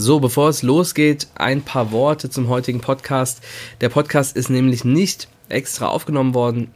So, 0.00 0.20
bevor 0.20 0.48
es 0.48 0.62
losgeht, 0.62 1.26
ein 1.34 1.62
paar 1.62 1.90
Worte 1.90 2.30
zum 2.30 2.48
heutigen 2.48 2.80
Podcast. 2.80 3.42
Der 3.80 3.88
Podcast 3.88 4.36
ist 4.36 4.48
nämlich 4.48 4.84
nicht 4.84 5.26
extra 5.48 5.88
aufgenommen 5.88 6.34
worden, 6.34 6.70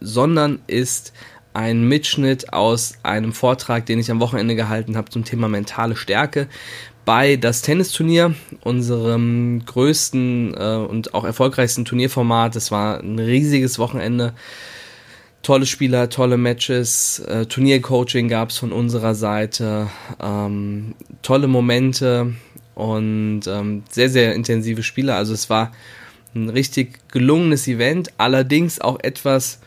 sondern 0.00 0.58
ist 0.66 1.12
ein 1.54 1.86
Mitschnitt 1.86 2.52
aus 2.52 2.94
einem 3.04 3.32
Vortrag, 3.32 3.86
den 3.86 4.00
ich 4.00 4.10
am 4.10 4.18
Wochenende 4.18 4.56
gehalten 4.56 4.96
habe 4.96 5.10
zum 5.10 5.24
Thema 5.24 5.46
mentale 5.46 5.94
Stärke 5.94 6.48
bei 7.04 7.36
das 7.36 7.62
Tennisturnier, 7.62 8.34
unserem 8.62 9.64
größten 9.64 10.54
äh, 10.54 10.74
und 10.88 11.14
auch 11.14 11.22
erfolgreichsten 11.22 11.84
Turnierformat. 11.84 12.56
Es 12.56 12.72
war 12.72 12.98
ein 12.98 13.20
riesiges 13.20 13.78
Wochenende. 13.78 14.34
Tolle 15.44 15.66
Spieler, 15.66 16.10
tolle 16.10 16.36
Matches, 16.36 17.20
äh, 17.20 17.46
Turniercoaching 17.46 18.26
gab 18.26 18.50
es 18.50 18.58
von 18.58 18.72
unserer 18.72 19.14
Seite, 19.14 19.86
ähm, 20.20 20.96
tolle 21.22 21.46
Momente, 21.46 22.34
und 22.76 23.40
ähm, 23.48 23.82
sehr, 23.90 24.10
sehr 24.10 24.34
intensive 24.34 24.84
Spiele. 24.84 25.14
Also 25.14 25.32
es 25.32 25.50
war 25.50 25.72
ein 26.34 26.50
richtig 26.50 27.08
gelungenes 27.10 27.66
Event, 27.66 28.12
allerdings 28.18 28.80
auch 28.80 29.00
etwas 29.00 29.58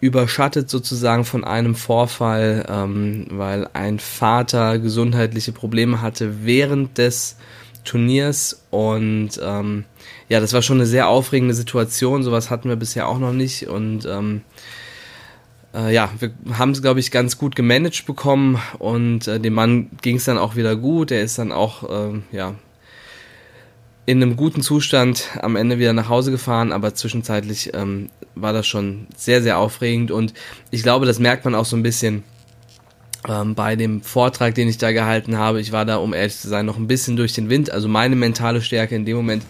überschattet 0.00 0.68
sozusagen 0.68 1.24
von 1.24 1.44
einem 1.44 1.74
Vorfall, 1.74 2.66
ähm, 2.68 3.26
weil 3.30 3.68
ein 3.72 4.00
Vater 4.00 4.78
gesundheitliche 4.78 5.52
Probleme 5.52 6.02
hatte 6.02 6.44
während 6.44 6.98
des 6.98 7.36
Turniers 7.84 8.64
und 8.70 9.40
ähm, 9.42 9.84
ja, 10.28 10.40
das 10.40 10.52
war 10.52 10.62
schon 10.62 10.78
eine 10.78 10.86
sehr 10.86 11.08
aufregende 11.08 11.54
Situation. 11.54 12.22
Sowas 12.22 12.50
hatten 12.50 12.68
wir 12.68 12.76
bisher 12.76 13.08
auch 13.08 13.18
noch 13.18 13.32
nicht 13.32 13.68
und 13.68 14.06
ähm, 14.06 14.42
äh, 15.74 15.94
ja, 15.94 16.10
wir 16.18 16.32
haben 16.58 16.72
es, 16.72 16.82
glaube 16.82 17.00
ich, 17.00 17.10
ganz 17.10 17.38
gut 17.38 17.54
gemanagt 17.56 18.06
bekommen 18.06 18.60
und 18.78 19.28
äh, 19.28 19.38
dem 19.38 19.54
Mann 19.54 19.90
ging 20.02 20.16
es 20.16 20.24
dann 20.24 20.38
auch 20.38 20.56
wieder 20.56 20.76
gut. 20.76 21.10
Er 21.10 21.22
ist 21.22 21.38
dann 21.38 21.52
auch, 21.52 21.88
äh, 21.88 22.20
ja, 22.32 22.54
in 24.06 24.22
einem 24.22 24.36
guten 24.36 24.62
Zustand 24.62 25.28
am 25.40 25.54
Ende 25.56 25.78
wieder 25.78 25.92
nach 25.92 26.08
Hause 26.08 26.30
gefahren, 26.32 26.72
aber 26.72 26.94
zwischenzeitlich 26.94 27.70
ähm, 27.74 28.10
war 28.34 28.52
das 28.52 28.66
schon 28.66 29.06
sehr, 29.16 29.42
sehr 29.42 29.58
aufregend 29.58 30.10
und 30.10 30.34
ich 30.70 30.82
glaube, 30.82 31.06
das 31.06 31.18
merkt 31.18 31.44
man 31.44 31.54
auch 31.54 31.64
so 31.64 31.76
ein 31.76 31.82
bisschen 31.82 32.24
ähm, 33.28 33.54
bei 33.54 33.76
dem 33.76 34.02
Vortrag, 34.02 34.54
den 34.54 34.68
ich 34.68 34.78
da 34.78 34.92
gehalten 34.92 35.36
habe. 35.36 35.60
Ich 35.60 35.72
war 35.72 35.84
da, 35.84 35.96
um 35.96 36.14
ehrlich 36.14 36.38
zu 36.38 36.48
sein, 36.48 36.66
noch 36.66 36.78
ein 36.78 36.86
bisschen 36.86 37.16
durch 37.16 37.34
den 37.34 37.50
Wind, 37.50 37.70
also 37.70 37.86
meine 37.86 38.16
mentale 38.16 38.62
Stärke 38.62 38.96
in 38.96 39.04
dem 39.04 39.16
Moment 39.16 39.44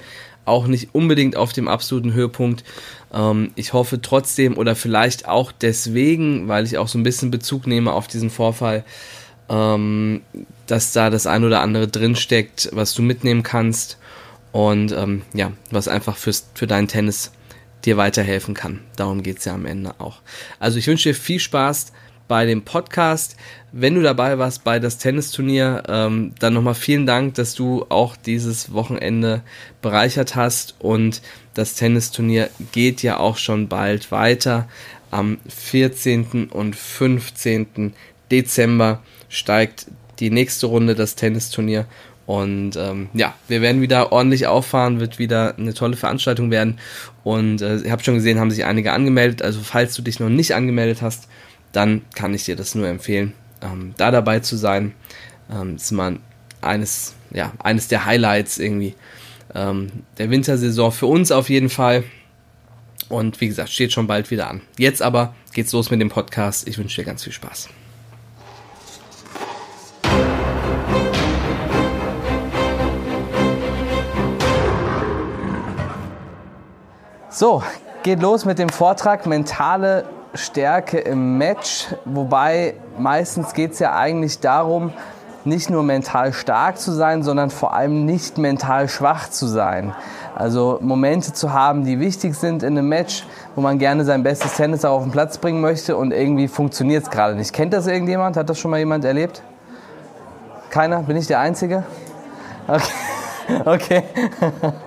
auch 0.45 0.67
nicht 0.67 0.95
unbedingt 0.95 1.37
auf 1.37 1.53
dem 1.53 1.69
absoluten 1.69 2.13
Höhepunkt. 2.13 2.65
Ähm, 3.13 3.51
ich 3.55 3.73
hoffe 3.73 4.01
trotzdem 4.01 4.57
oder 4.57 4.75
vielleicht 4.75 5.29
auch 5.29 5.53
deswegen, 5.53 6.49
weil 6.49 6.65
ich 6.65 6.79
auch 6.79 6.89
so 6.89 6.99
ein 6.99 7.03
bisschen 7.03 7.31
Bezug 7.31 7.67
nehme 7.67 7.93
auf 7.93 8.07
diesen 8.07 8.31
Vorfall, 8.31 8.85
ähm, 9.49 10.23
dass 10.67 10.93
da 10.93 11.11
das 11.11 11.27
ein 11.27 11.45
oder 11.45 11.61
andere 11.61 11.89
drinsteckt, 11.89 12.71
was 12.73 12.95
du 12.95 13.03
mitnehmen 13.03 13.43
kannst 13.43 13.99
und 14.53 14.93
ähm, 14.93 15.23
ja, 15.35 15.53
was 15.71 15.89
einfach 15.89 16.17
fürs, 16.17 16.49
für 16.55 16.67
deinen 16.67 16.89
Tennis 16.89 17.33
dir 17.85 17.97
weiterhelfen 17.97 18.55
kann. 18.55 18.81
Darum 18.97 19.23
geht 19.23 19.39
es 19.39 19.45
ja 19.45 19.55
am 19.55 19.67
Ende 19.67 19.95
auch. 19.99 20.21
Also 20.59 20.79
ich 20.79 20.87
wünsche 20.87 21.11
dir 21.11 21.15
viel 21.15 21.41
Spaß 21.41 21.93
bei 22.31 22.47
dem 22.47 22.63
Podcast. 22.63 23.37
Wenn 23.73 23.97
du 23.97 24.03
dabei 24.03 24.39
warst 24.39 24.63
bei 24.63 24.79
das 24.79 24.99
Tennisturnier, 24.99 25.83
ähm, 25.89 26.31
dann 26.39 26.55
nochmal 26.55 26.77
vielen 26.77 27.05
Dank, 27.05 27.35
dass 27.35 27.57
du 27.57 27.87
auch 27.89 28.15
dieses 28.15 28.73
Wochenende 28.73 29.43
bereichert 29.83 30.37
hast. 30.37 30.77
Und 30.79 31.23
das 31.55 31.75
Tennisturnier 31.75 32.49
geht 32.71 33.03
ja 33.03 33.19
auch 33.19 33.37
schon 33.37 33.67
bald 33.67 34.13
weiter. 34.13 34.69
Am 35.11 35.39
14. 35.49 36.51
und 36.53 36.77
15. 36.77 37.95
Dezember 38.31 39.03
steigt 39.29 39.87
die 40.21 40.31
nächste 40.31 40.67
Runde 40.67 40.95
das 40.95 41.17
Tennisturnier. 41.17 41.87
Und 42.27 42.77
ähm, 42.77 43.09
ja, 43.13 43.35
wir 43.49 43.61
werden 43.61 43.83
wieder 43.83 44.13
ordentlich 44.13 44.47
auffahren, 44.47 45.01
wird 45.01 45.19
wieder 45.19 45.59
eine 45.59 45.75
tolle 45.75 45.97
Veranstaltung 45.97 46.53
werden. 46.53 46.79
Und 47.25 47.61
äh, 47.61 47.79
ihr 47.79 47.91
habt 47.91 48.05
schon 48.05 48.15
gesehen, 48.15 48.39
haben 48.39 48.53
sich 48.53 48.67
einige 48.67 48.93
angemeldet. 48.93 49.43
Also 49.43 49.59
falls 49.65 49.95
du 49.95 50.03
dich 50.03 50.21
noch 50.21 50.29
nicht 50.29 50.55
angemeldet 50.55 51.03
hast, 51.03 51.27
dann 51.73 52.03
kann 52.15 52.35
ich 52.35 52.45
dir 52.45 52.57
das 52.57 52.75
nur 52.75 52.89
empfehlen, 52.89 53.33
ähm, 53.63 53.95
da 53.97 54.11
dabei 54.11 54.41
zu 54.41 54.57
sein. 54.57 54.95
Ähm, 55.51 55.77
ist 55.77 55.91
mal 55.93 56.19
eines, 56.61 57.15
ja, 57.31 57.53
eines 57.59 57.89
der 57.89 58.05
Highlights 58.05 58.59
irgendwie 58.59 58.95
ähm, 59.55 59.89
der 60.19 60.31
Wintersaison 60.31 60.93
für 60.93 61.07
uns 61.07 61.33
auf 61.33 61.49
jeden 61.49 61.69
Fall. 61.69 62.05
Und 63.09 63.41
wie 63.41 63.49
gesagt, 63.49 63.71
steht 63.71 63.93
schon 63.93 64.07
bald 64.07 64.31
wieder 64.31 64.49
an. 64.49 64.61
Jetzt 64.79 65.03
aber 65.03 65.35
geht's 65.53 65.73
los 65.73 65.91
mit 65.91 66.01
dem 66.01 66.11
Podcast. 66.11 66.69
Ich 66.69 66.79
wünsche 66.79 67.01
dir 67.01 67.07
ganz 67.07 67.25
viel 67.25 67.33
Spaß. 67.33 67.69
So, 77.31 77.63
geht 78.03 78.21
los 78.21 78.45
mit 78.45 78.59
dem 78.59 78.69
Vortrag 78.69 79.27
Mentale 79.27 80.05
Stärke 80.35 80.99
im 80.99 81.39
Match, 81.39 81.89
wobei 82.05 82.75
meistens 82.99 83.53
geht 83.53 83.73
es 83.73 83.79
ja 83.79 83.97
eigentlich 83.97 84.41
darum, 84.41 84.93
nicht 85.45 85.71
nur 85.71 85.83
mental 85.83 86.33
stark 86.33 86.79
zu 86.79 86.93
sein, 86.93 87.23
sondern 87.23 87.51
vor 87.51 87.73
allem 87.73 88.05
nicht 88.05 88.39
mental 88.39 88.89
schwach 88.89 89.31
zu 89.31 89.47
sein. 89.47 89.95
Also 90.35 90.79
Momente 90.83 91.33
zu 91.33 91.53
haben, 91.53 91.85
die 91.85 91.99
wichtig 91.99 92.35
sind 92.35 92.63
in 92.63 92.77
einem 92.77 92.89
Match, 92.89 93.27
wo 93.55 93.61
man 93.61 93.79
gerne 93.79 94.05
sein 94.05 94.23
bestes 94.23 94.55
Tennis 94.55 94.85
auf 94.85 95.03
den 95.03 95.11
Platz 95.11 95.39
bringen 95.39 95.61
möchte 95.61 95.97
und 95.97 96.13
irgendwie 96.13 96.49
funktioniert 96.49 97.05
es 97.05 97.11
gerade 97.11 97.35
nicht. 97.35 97.53
Kennt 97.53 97.73
das 97.73 97.87
irgendjemand? 97.87 98.37
Hat 98.37 98.49
das 98.49 98.59
schon 98.59 98.71
mal 98.71 98.79
jemand 98.79 99.05
erlebt? 99.05 99.43
Keiner? 100.71 101.03
Bin 101.03 101.17
ich 101.17 101.27
der 101.27 101.41
Einzige? 101.41 101.85
Okay. 102.69 102.83
Okay. 103.65 104.03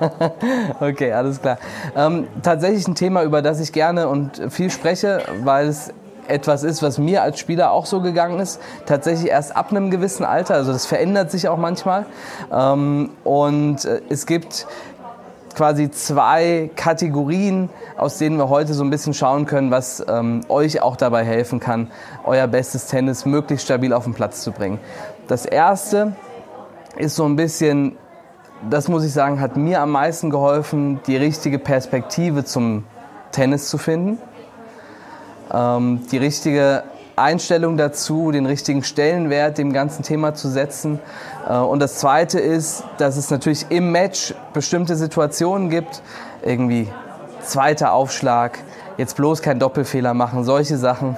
okay, 0.79 1.11
alles 1.11 1.41
klar. 1.41 1.57
Ähm, 1.95 2.27
tatsächlich 2.41 2.87
ein 2.87 2.95
Thema, 2.95 3.23
über 3.23 3.41
das 3.41 3.59
ich 3.59 3.71
gerne 3.71 4.07
und 4.07 4.41
viel 4.49 4.69
spreche, 4.69 5.21
weil 5.43 5.67
es 5.67 5.93
etwas 6.27 6.63
ist, 6.63 6.81
was 6.81 6.97
mir 6.97 7.21
als 7.21 7.39
Spieler 7.39 7.71
auch 7.71 7.85
so 7.85 8.01
gegangen 8.01 8.39
ist. 8.39 8.59
Tatsächlich 8.85 9.29
erst 9.29 9.55
ab 9.55 9.71
einem 9.71 9.91
gewissen 9.91 10.25
Alter. 10.25 10.55
Also 10.55 10.71
das 10.71 10.85
verändert 10.85 11.31
sich 11.31 11.47
auch 11.47 11.57
manchmal. 11.57 12.05
Ähm, 12.51 13.11
und 13.23 13.85
äh, 13.85 14.01
es 14.09 14.25
gibt 14.25 14.67
quasi 15.55 15.91
zwei 15.91 16.71
Kategorien, 16.75 17.69
aus 17.97 18.17
denen 18.17 18.37
wir 18.37 18.49
heute 18.49 18.73
so 18.73 18.83
ein 18.83 18.89
bisschen 18.89 19.13
schauen 19.13 19.45
können, 19.45 19.69
was 19.71 20.03
ähm, 20.07 20.41
euch 20.49 20.81
auch 20.81 20.95
dabei 20.95 21.23
helfen 21.23 21.59
kann, 21.59 21.91
euer 22.25 22.47
bestes 22.47 22.87
Tennis 22.87 23.25
möglichst 23.25 23.65
stabil 23.65 23.93
auf 23.93 24.05
den 24.05 24.13
Platz 24.13 24.41
zu 24.41 24.51
bringen. 24.51 24.79
Das 25.27 25.45
erste 25.45 26.13
ist 26.97 27.15
so 27.15 27.25
ein 27.25 27.35
bisschen 27.35 27.97
das 28.69 28.87
muss 28.87 29.03
ich 29.03 29.13
sagen, 29.13 29.39
hat 29.39 29.57
mir 29.57 29.81
am 29.81 29.91
meisten 29.91 30.29
geholfen, 30.29 30.99
die 31.07 31.17
richtige 31.17 31.59
Perspektive 31.59 32.45
zum 32.45 32.85
Tennis 33.31 33.69
zu 33.69 33.77
finden. 33.77 34.19
Ähm, 35.51 36.01
die 36.11 36.17
richtige 36.17 36.83
Einstellung 37.15 37.77
dazu, 37.77 38.31
den 38.31 38.45
richtigen 38.45 38.83
Stellenwert 38.83 39.57
dem 39.57 39.73
ganzen 39.73 40.03
Thema 40.03 40.33
zu 40.33 40.49
setzen. 40.49 40.99
Äh, 41.47 41.57
und 41.57 41.79
das 41.79 41.99
Zweite 41.99 42.39
ist, 42.39 42.83
dass 42.97 43.17
es 43.17 43.29
natürlich 43.29 43.65
im 43.69 43.91
Match 43.91 44.33
bestimmte 44.53 44.95
Situationen 44.95 45.69
gibt, 45.69 46.01
irgendwie 46.41 46.87
zweiter 47.41 47.93
Aufschlag, 47.93 48.59
jetzt 48.97 49.15
bloß 49.17 49.41
kein 49.41 49.59
Doppelfehler 49.59 50.13
machen, 50.13 50.43
solche 50.43 50.77
Sachen, 50.77 51.17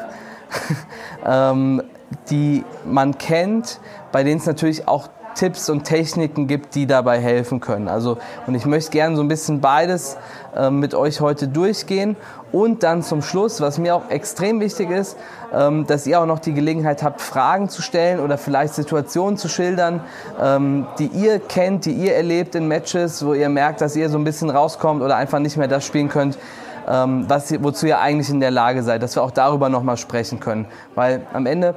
ähm, 1.26 1.84
die 2.30 2.64
man 2.86 3.18
kennt, 3.18 3.80
bei 4.12 4.24
denen 4.24 4.40
es 4.40 4.46
natürlich 4.46 4.88
auch 4.88 5.10
Tipps 5.36 5.70
und 5.70 5.84
Techniken 5.84 6.48
gibt, 6.48 6.76
die 6.76 6.88
dabei 6.88 7.20
helfen 7.20 7.60
können. 7.60 7.88
Also, 7.88 8.18
und 8.48 8.56
ich 8.56 8.66
möchte 8.66 8.92
gerne 8.92 9.16
so 9.16 9.22
ein 9.22 9.28
bisschen 9.28 9.62
beides 9.62 10.18
äh, 10.56 10.70
mit 10.70 10.96
euch 10.96 11.22
heute 11.22 11.48
durchgehen. 11.48 12.16
Und 12.52 12.84
dann 12.84 13.04
zum 13.04 13.22
Schluss, 13.22 13.60
was 13.60 13.78
mir 13.78 13.96
auch 13.96 14.10
extrem 14.10 14.62
wichtig 14.62 14.90
ist, 14.90 15.18
ähm, 15.54 15.86
dass 15.88 16.08
ihr 16.08 16.22
auch 16.22 16.26
noch 16.26 16.40
die 16.40 16.54
Gelegenheit 16.54 17.04
habt, 17.04 17.22
Fragen 17.22 17.70
zu 17.70 17.82
stellen 17.82 18.20
oder 18.20 18.38
vielleicht 18.38 18.74
Situationen 18.74 19.38
zu 19.38 19.50
schildern, 19.50 20.02
ähm, 20.42 20.88
die 20.98 21.08
ihr 21.08 21.40
kennt, 21.40 21.86
die 21.86 21.92
ihr 21.92 22.16
erlebt 22.16 22.56
in 22.56 22.68
Matches, 22.68 23.26
wo 23.26 23.34
ihr 23.34 23.50
merkt, 23.50 23.82
dass 23.82 23.96
ihr 23.96 24.10
so 24.10 24.18
ein 24.18 24.24
bisschen 24.24 24.50
rauskommt 24.50 25.02
oder 25.02 25.18
einfach 25.18 25.40
nicht 25.40 25.58
mehr 25.58 25.68
das 25.68 25.86
spielen 25.86 26.08
könnt, 26.08 26.38
ähm, 26.88 27.26
was, 27.28 27.52
wozu 27.64 27.88
ihr 27.88 28.00
eigentlich 28.00 28.30
in 28.30 28.40
der 28.40 28.52
Lage 28.52 28.84
seid, 28.84 29.04
dass 29.04 29.16
wir 29.16 29.24
auch 29.24 29.32
darüber 29.32 29.70
nochmal 29.70 29.98
sprechen 29.98 30.40
können. 30.40 30.68
Weil 30.94 31.26
am 31.34 31.46
Ende 31.46 31.76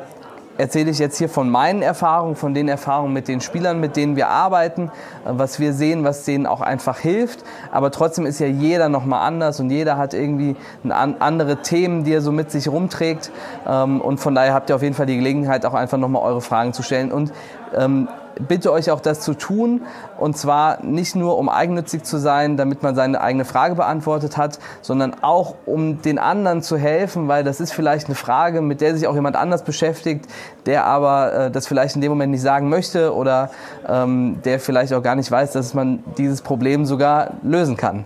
erzähle 0.58 0.90
ich 0.90 0.98
jetzt 0.98 1.16
hier 1.16 1.28
von 1.28 1.48
meinen 1.48 1.80
Erfahrungen, 1.80 2.36
von 2.36 2.52
den 2.52 2.68
Erfahrungen 2.68 3.14
mit 3.14 3.28
den 3.28 3.40
Spielern, 3.40 3.80
mit 3.80 3.96
denen 3.96 4.16
wir 4.16 4.28
arbeiten, 4.28 4.90
äh, 5.24 5.30
was 5.30 5.58
wir 5.58 5.72
sehen, 5.72 6.04
was 6.04 6.24
denen 6.24 6.46
auch 6.46 6.60
einfach 6.60 6.98
hilft. 6.98 7.44
Aber 7.72 7.90
trotzdem 7.90 8.26
ist 8.26 8.40
ja 8.40 8.46
jeder 8.46 8.88
nochmal 8.88 9.26
anders 9.26 9.60
und 9.60 9.70
jeder 9.70 9.96
hat 9.96 10.12
irgendwie 10.12 10.56
andere 10.84 11.62
Themen, 11.62 12.04
die 12.04 12.12
er 12.12 12.20
so 12.20 12.32
mit 12.32 12.50
sich 12.50 12.68
rumträgt. 12.68 13.30
Ähm, 13.66 14.00
und 14.00 14.18
von 14.18 14.34
daher 14.34 14.52
habt 14.52 14.68
ihr 14.68 14.76
auf 14.76 14.82
jeden 14.82 14.94
Fall 14.94 15.06
die 15.06 15.16
Gelegenheit, 15.16 15.64
auch 15.64 15.74
einfach 15.74 15.98
nochmal 15.98 16.22
eure 16.22 16.40
Fragen 16.40 16.72
zu 16.72 16.82
stellen. 16.82 17.12
Und 17.12 17.32
ähm, 17.74 18.08
bitte 18.46 18.72
euch 18.72 18.90
auch 18.90 19.00
das 19.00 19.20
zu 19.20 19.34
tun 19.34 19.82
und 20.18 20.36
zwar 20.36 20.82
nicht 20.82 21.16
nur 21.16 21.38
um 21.38 21.48
eigennützig 21.48 22.04
zu 22.04 22.18
sein, 22.18 22.56
damit 22.56 22.82
man 22.82 22.94
seine 22.94 23.20
eigene 23.20 23.44
Frage 23.44 23.74
beantwortet 23.74 24.36
hat, 24.36 24.58
sondern 24.82 25.16
auch 25.22 25.54
um 25.66 26.02
den 26.02 26.18
anderen 26.18 26.62
zu 26.62 26.76
helfen, 26.76 27.28
weil 27.28 27.44
das 27.44 27.60
ist 27.60 27.72
vielleicht 27.72 28.06
eine 28.06 28.14
Frage, 28.14 28.60
mit 28.60 28.80
der 28.80 28.94
sich 28.94 29.06
auch 29.06 29.14
jemand 29.14 29.36
anders 29.36 29.64
beschäftigt, 29.64 30.26
der 30.66 30.84
aber 30.84 31.32
äh, 31.32 31.50
das 31.50 31.66
vielleicht 31.66 31.96
in 31.96 32.00
dem 32.00 32.10
Moment 32.10 32.32
nicht 32.32 32.42
sagen 32.42 32.68
möchte 32.68 33.14
oder 33.14 33.50
ähm, 33.88 34.40
der 34.44 34.60
vielleicht 34.60 34.92
auch 34.92 35.02
gar 35.02 35.14
nicht 35.14 35.30
weiß, 35.30 35.52
dass 35.52 35.74
man 35.74 36.02
dieses 36.16 36.42
Problem 36.42 36.84
sogar 36.84 37.32
lösen 37.42 37.76
kann. 37.76 38.04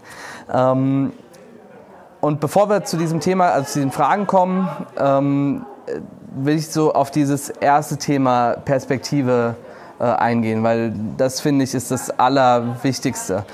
Ähm, 0.52 1.12
und 2.20 2.38
bevor 2.38 2.68
wir 2.68 2.84
zu 2.84 2.96
diesem 2.96 3.20
Thema, 3.20 3.48
also 3.48 3.72
zu 3.72 3.80
den 3.80 3.90
Fragen 3.90 4.26
kommen, 4.28 4.68
ähm, 4.96 5.66
will 6.34 6.56
ich 6.56 6.70
so 6.70 6.92
auf 6.92 7.10
dieses 7.10 7.50
erste 7.50 7.96
Thema 7.96 8.56
Perspektive 8.64 9.56
äh, 9.58 9.71
eingehen, 10.06 10.62
weil 10.62 10.92
das 11.16 11.40
finde 11.40 11.64
ich 11.64 11.74
ist 11.74 11.90
das 11.90 12.10
Allerwichtigste. 12.18 13.44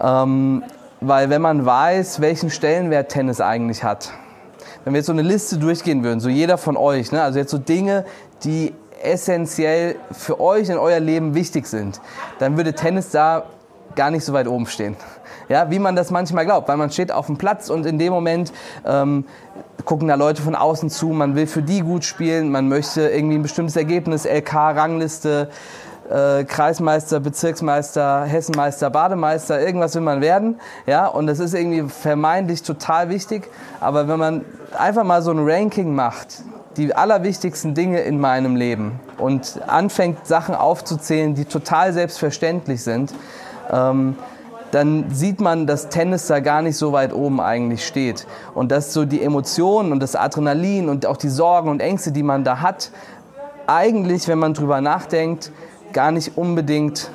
Ähm, 0.00 0.64
weil 1.00 1.30
wenn 1.30 1.42
man 1.42 1.66
weiß, 1.66 2.20
welchen 2.20 2.50
Stellenwert 2.50 3.10
Tennis 3.10 3.40
eigentlich 3.40 3.82
hat, 3.82 4.12
wenn 4.84 4.94
wir 4.94 4.98
jetzt 4.98 5.06
so 5.06 5.12
eine 5.12 5.22
Liste 5.22 5.58
durchgehen 5.58 6.02
würden, 6.04 6.20
so 6.20 6.28
jeder 6.28 6.58
von 6.58 6.76
euch, 6.76 7.12
ne, 7.12 7.22
also 7.22 7.38
jetzt 7.38 7.50
so 7.50 7.58
Dinge, 7.58 8.04
die 8.44 8.72
essentiell 9.02 9.96
für 10.12 10.40
euch 10.40 10.68
in 10.68 10.78
euer 10.78 11.00
Leben 11.00 11.34
wichtig 11.34 11.66
sind, 11.66 12.00
dann 12.38 12.56
würde 12.56 12.72
Tennis 12.74 13.10
da 13.10 13.44
gar 13.94 14.10
nicht 14.10 14.24
so 14.24 14.32
weit 14.32 14.46
oben 14.46 14.66
stehen. 14.66 14.96
Ja, 15.48 15.70
wie 15.70 15.78
man 15.78 15.96
das 15.96 16.10
manchmal 16.10 16.46
glaubt, 16.46 16.68
weil 16.68 16.76
man 16.76 16.90
steht 16.90 17.12
auf 17.12 17.26
dem 17.26 17.36
Platz 17.36 17.68
und 17.68 17.84
in 17.84 17.98
dem 17.98 18.12
Moment 18.12 18.52
ähm, 18.86 19.24
gucken 19.84 20.08
da 20.08 20.14
Leute 20.14 20.40
von 20.40 20.54
außen 20.54 20.88
zu, 20.88 21.08
man 21.08 21.34
will 21.34 21.46
für 21.46 21.62
die 21.62 21.80
gut 21.80 22.04
spielen, 22.04 22.50
man 22.50 22.68
möchte 22.68 23.08
irgendwie 23.08 23.36
ein 23.36 23.42
bestimmtes 23.42 23.76
Ergebnis, 23.76 24.24
LK, 24.24 24.54
Rangliste, 24.54 25.50
äh, 26.10 26.44
Kreismeister, 26.44 27.20
Bezirksmeister, 27.20 28.24
Hessenmeister, 28.24 28.90
Bademeister, 28.90 29.60
irgendwas 29.60 29.94
will 29.94 30.02
man 30.02 30.20
werden. 30.20 30.60
Ja, 30.86 31.06
und 31.06 31.26
das 31.26 31.38
ist 31.38 31.54
irgendwie 31.54 31.88
vermeintlich 31.88 32.62
total 32.62 33.08
wichtig. 33.08 33.48
Aber 33.80 34.08
wenn 34.08 34.18
man 34.18 34.44
einfach 34.76 35.04
mal 35.04 35.22
so 35.22 35.30
ein 35.30 35.40
Ranking 35.40 35.94
macht, 35.94 36.42
die 36.76 36.94
allerwichtigsten 36.94 37.74
Dinge 37.74 38.00
in 38.00 38.18
meinem 38.18 38.56
Leben 38.56 39.00
und 39.18 39.60
anfängt, 39.66 40.26
Sachen 40.26 40.54
aufzuzählen, 40.54 41.34
die 41.34 41.44
total 41.44 41.92
selbstverständlich 41.92 42.82
sind, 42.82 43.12
ähm, 43.70 44.16
dann 44.70 45.10
sieht 45.10 45.40
man, 45.40 45.66
dass 45.66 45.90
Tennis 45.90 46.26
da 46.26 46.40
gar 46.40 46.62
nicht 46.62 46.78
so 46.78 46.92
weit 46.92 47.12
oben 47.12 47.40
eigentlich 47.40 47.86
steht. 47.86 48.26
Und 48.54 48.72
dass 48.72 48.94
so 48.94 49.04
die 49.04 49.22
Emotionen 49.22 49.92
und 49.92 50.00
das 50.00 50.16
Adrenalin 50.16 50.88
und 50.88 51.04
auch 51.04 51.18
die 51.18 51.28
Sorgen 51.28 51.68
und 51.68 51.80
Ängste, 51.80 52.10
die 52.10 52.22
man 52.22 52.42
da 52.42 52.62
hat, 52.62 52.90
eigentlich, 53.66 54.28
wenn 54.28 54.38
man 54.38 54.54
drüber 54.54 54.80
nachdenkt, 54.80 55.52
gar 55.92 56.10
nicht 56.10 56.36
unbedingt 56.36 57.10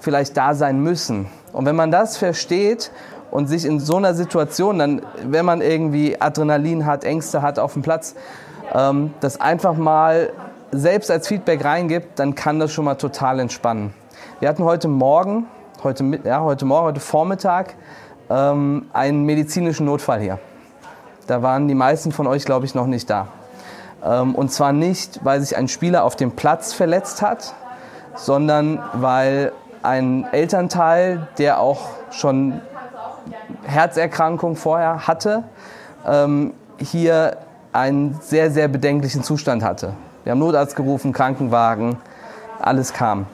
vielleicht 0.00 0.36
da 0.36 0.54
sein 0.54 0.80
müssen. 0.80 1.26
Und 1.52 1.66
wenn 1.66 1.76
man 1.76 1.90
das 1.90 2.16
versteht 2.16 2.90
und 3.30 3.46
sich 3.46 3.64
in 3.64 3.80
so 3.80 3.96
einer 3.96 4.14
Situation, 4.14 4.78
dann, 4.78 5.02
wenn 5.24 5.44
man 5.44 5.60
irgendwie 5.60 6.20
Adrenalin 6.20 6.86
hat, 6.86 7.04
Ängste 7.04 7.42
hat 7.42 7.58
auf 7.58 7.72
dem 7.72 7.82
Platz, 7.82 8.14
ähm, 8.74 9.12
das 9.20 9.40
einfach 9.40 9.74
mal 9.76 10.32
selbst 10.70 11.10
als 11.10 11.28
Feedback 11.28 11.64
reingibt, 11.64 12.18
dann 12.18 12.34
kann 12.34 12.58
das 12.58 12.72
schon 12.72 12.84
mal 12.84 12.94
total 12.94 13.40
entspannen. 13.40 13.94
Wir 14.40 14.48
hatten 14.48 14.64
heute 14.64 14.88
Morgen, 14.88 15.46
heute, 15.82 16.20
ja, 16.24 16.40
heute 16.40 16.64
Morgen, 16.64 16.86
heute 16.86 17.00
Vormittag 17.00 17.74
ähm, 18.30 18.86
einen 18.92 19.24
medizinischen 19.24 19.86
Notfall 19.86 20.20
hier. 20.20 20.38
Da 21.26 21.42
waren 21.42 21.68
die 21.68 21.74
meisten 21.74 22.12
von 22.12 22.26
euch, 22.26 22.44
glaube 22.44 22.66
ich, 22.66 22.74
noch 22.74 22.86
nicht 22.86 23.08
da. 23.08 23.28
Ähm, 24.04 24.34
und 24.34 24.52
zwar 24.52 24.72
nicht, 24.72 25.24
weil 25.24 25.40
sich 25.40 25.56
ein 25.56 25.68
Spieler 25.68 26.04
auf 26.04 26.16
dem 26.16 26.32
Platz 26.32 26.72
verletzt 26.72 27.22
hat, 27.22 27.54
sondern 28.18 28.82
weil 28.94 29.52
ein 29.82 30.26
Elternteil, 30.32 31.28
der 31.38 31.60
auch 31.60 31.88
schon 32.10 32.60
Herzerkrankung 33.62 34.56
vorher 34.56 35.06
hatte, 35.06 35.44
ähm, 36.06 36.52
hier 36.78 37.38
einen 37.72 38.18
sehr, 38.20 38.50
sehr 38.50 38.68
bedenklichen 38.68 39.22
Zustand 39.22 39.62
hatte. 39.62 39.94
Wir 40.24 40.32
haben 40.32 40.40
Notarzt 40.40 40.76
gerufen, 40.76 41.12
Krankenwagen, 41.12 41.96
alles 42.60 42.92
kam. 42.92 43.26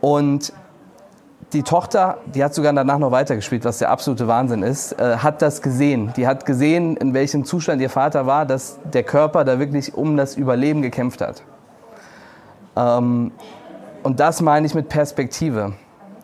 Und 0.00 0.52
die 1.52 1.62
Tochter, 1.62 2.18
die 2.26 2.42
hat 2.42 2.54
sogar 2.54 2.72
danach 2.72 2.98
noch 2.98 3.10
weitergespielt, 3.10 3.64
was 3.64 3.78
der 3.78 3.90
absolute 3.90 4.26
Wahnsinn 4.26 4.62
ist, 4.62 4.92
äh, 4.98 5.18
hat 5.18 5.42
das 5.42 5.62
gesehen. 5.62 6.12
Die 6.16 6.26
hat 6.26 6.46
gesehen, 6.46 6.96
in 6.96 7.14
welchem 7.14 7.44
Zustand 7.44 7.80
ihr 7.82 7.90
Vater 7.90 8.26
war, 8.26 8.46
dass 8.46 8.78
der 8.84 9.02
Körper 9.02 9.44
da 9.44 9.58
wirklich 9.58 9.94
um 9.94 10.16
das 10.16 10.36
Überleben 10.36 10.82
gekämpft 10.82 11.20
hat. 11.20 11.42
Ähm, 12.76 13.32
und 14.02 14.20
das 14.20 14.40
meine 14.40 14.66
ich 14.66 14.74
mit 14.74 14.88
Perspektive. 14.88 15.74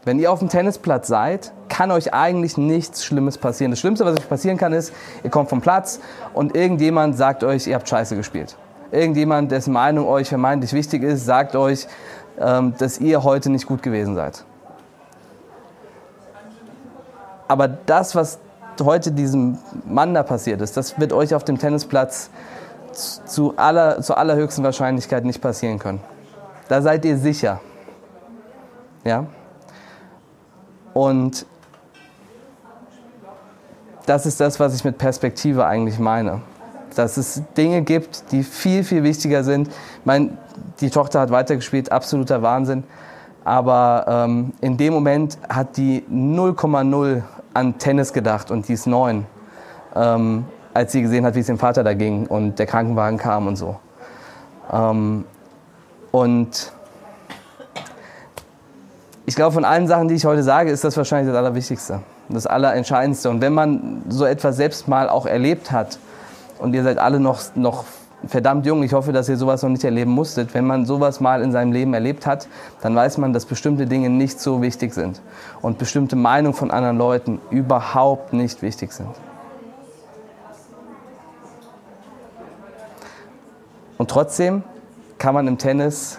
Wenn 0.05 0.19
ihr 0.19 0.33
auf 0.33 0.39
dem 0.39 0.49
Tennisplatz 0.49 1.07
seid, 1.07 1.53
kann 1.69 1.91
euch 1.91 2.15
eigentlich 2.15 2.57
nichts 2.57 3.05
Schlimmes 3.05 3.39
passieren. 3.39 3.71
Das 3.73 3.81
Schlimmste, 3.81 4.05
was 4.05 4.17
euch 4.17 4.29
passieren 4.29 4.57
kann, 4.57 4.73
ist, 4.73 4.93
ihr 5.23 5.31
kommt 5.31 5.51
vom 5.51 5.61
Platz 5.61 6.01
und 6.35 6.57
irgendjemand 6.57 7.17
sagt 7.17 7.45
euch, 7.45 7.67
ihr 7.67 7.75
habt 7.75 7.89
Scheiße 7.89 8.17
gespielt. 8.17 8.57
Irgendjemand, 8.91 9.53
dessen 9.53 9.73
Meinung 9.73 10.07
euch 10.09 10.29
vermeintlich 10.29 10.73
wichtig 10.73 11.03
ist, 11.03 11.27
sagt 11.27 11.55
euch, 11.55 11.87
ähm, 12.41 12.75
dass 12.79 12.99
ihr 12.99 13.23
heute 13.23 13.51
nicht 13.51 13.67
gut 13.67 13.83
gewesen 13.83 14.15
seid. 14.15 14.45
Aber 17.49 17.69
das, 17.69 18.15
was 18.15 18.39
heute 18.83 19.13
diesem 19.13 19.59
Mann 19.87 20.15
da 20.15 20.23
passiert 20.23 20.61
ist, 20.61 20.77
das 20.77 20.99
wird 20.99 21.13
euch 21.13 21.35
auf 21.35 21.45
dem 21.45 21.59
Tennisplatz 21.59 22.31
zu 22.93 23.55
aller, 23.57 24.01
zur 24.03 24.19
allerhöchsten 24.19 24.65
Wahrscheinlichkeit 24.65 25.25
nicht 25.25 25.41
passieren 25.41 25.79
können. 25.79 26.01
Da 26.69 26.83
seid 26.83 27.05
ihr 27.05 27.17
sicher. 27.17 27.61
Ja? 29.05 29.27
Und 30.93 31.47
das 34.07 34.27
ist 34.27 34.41
das, 34.41 34.59
was 34.61 34.75
ich 34.75 34.85
mit 34.85 34.99
Perspektive 34.99 35.67
eigentlich 35.67 35.99
meine. 35.99 36.43
Dass 36.95 37.17
es 37.17 37.43
Dinge 37.57 37.83
gibt, 37.83 38.33
die 38.33 38.43
viel, 38.43 38.85
viel 38.85 39.03
wichtiger 39.03 39.45
sind. 39.45 39.69
Ich 39.69 40.07
meine, 40.07 40.39
die 40.81 40.91
Tochter 40.91 41.21
hat 41.21 41.31
weitergespielt, 41.31 41.93
absoluter 41.93 42.43
Wahnsinn. 42.43 42.85
Aber 43.45 44.05
ähm, 44.09 44.53
in 44.61 44.77
dem 44.77 44.93
Moment 44.93 45.39
hat 45.49 45.77
die 45.77 46.05
0,0 46.11 47.23
an 47.55 47.79
Tennis 47.79 48.13
gedacht 48.13 48.51
und 48.51 48.69
die 48.69 48.75
ist 48.75 48.87
neun, 48.87 49.27
ähm, 49.95 50.45
als 50.75 50.93
sie 50.93 51.03
gesehen 51.03 51.25
hat, 51.25 51.35
wie 51.35 51.41
es 51.41 51.47
dem 51.47 51.59
Vater 51.59 51.83
da 51.83 51.95
ging 51.95 52.27
und 52.27 52.59
der 52.59 52.67
Krankenwagen 52.67 53.19
kam 53.19 53.47
und 53.47 53.57
so. 53.57 53.77
Ähm, 54.71 55.25
und 56.11 56.73
ich 59.27 59.37
glaube, 59.37 59.53
von 59.53 59.67
allen 59.67 59.87
Sachen, 59.87 60.09
die 60.09 60.15
ich 60.15 60.25
heute 60.25 60.43
sage, 60.43 60.71
ist 60.71 60.85
das 60.85 60.97
wahrscheinlich 60.97 61.31
das 61.31 61.37
Allerwichtigste, 61.39 62.01
das 62.31 62.47
Allerentscheidendste. 62.47 63.29
Und 63.29 63.43
wenn 63.43 63.53
man 63.53 64.03
so 64.09 64.25
etwas 64.25 64.57
selbst 64.57 64.89
mal 64.89 65.11
auch 65.11 65.27
erlebt 65.27 65.71
hat, 65.71 65.99
und 66.59 66.75
ihr 66.75 66.83
seid 66.83 66.97
alle 66.97 67.21
noch, 67.21 67.43
noch 67.55 67.85
verdammt 68.27 68.65
jung, 68.65 68.83
ich 68.83 68.95
hoffe, 68.95 69.13
dass 69.13 69.29
ihr 69.29 69.37
sowas 69.37 69.63
noch 69.63 69.69
nicht 69.69 69.85
erleben 69.85 70.11
musstet, 70.11 70.55
wenn 70.55 70.67
man 70.67 70.87
sowas 70.87 71.21
mal 71.21 71.43
in 71.43 71.53
seinem 71.53 71.73
Leben 71.73 71.93
erlebt 71.93 72.27
hat, 72.27 72.49
dann 72.81 72.97
weiß 72.97 73.19
man, 73.19 73.35
dass 73.35 73.45
bestimmte 73.45 73.87
Dinge 73.87 74.09
nicht 74.09 74.41
so 74.41 74.63
wichtig 74.63 74.95
sind 74.95 75.21
und 75.61 75.77
bestimmte 75.77 76.17
Meinungen 76.17 76.55
von 76.55 76.71
anderen 76.71 76.97
Leuten 76.97 77.39
überhaupt 77.51 78.33
nicht 78.33 78.63
wichtig 78.63 78.93
sind. 78.93 79.11
Und 83.99 84.11
trotzdem 84.11 84.63
kann 85.19 85.35
man 85.35 85.47
im 85.47 85.59
Tennis 85.59 86.19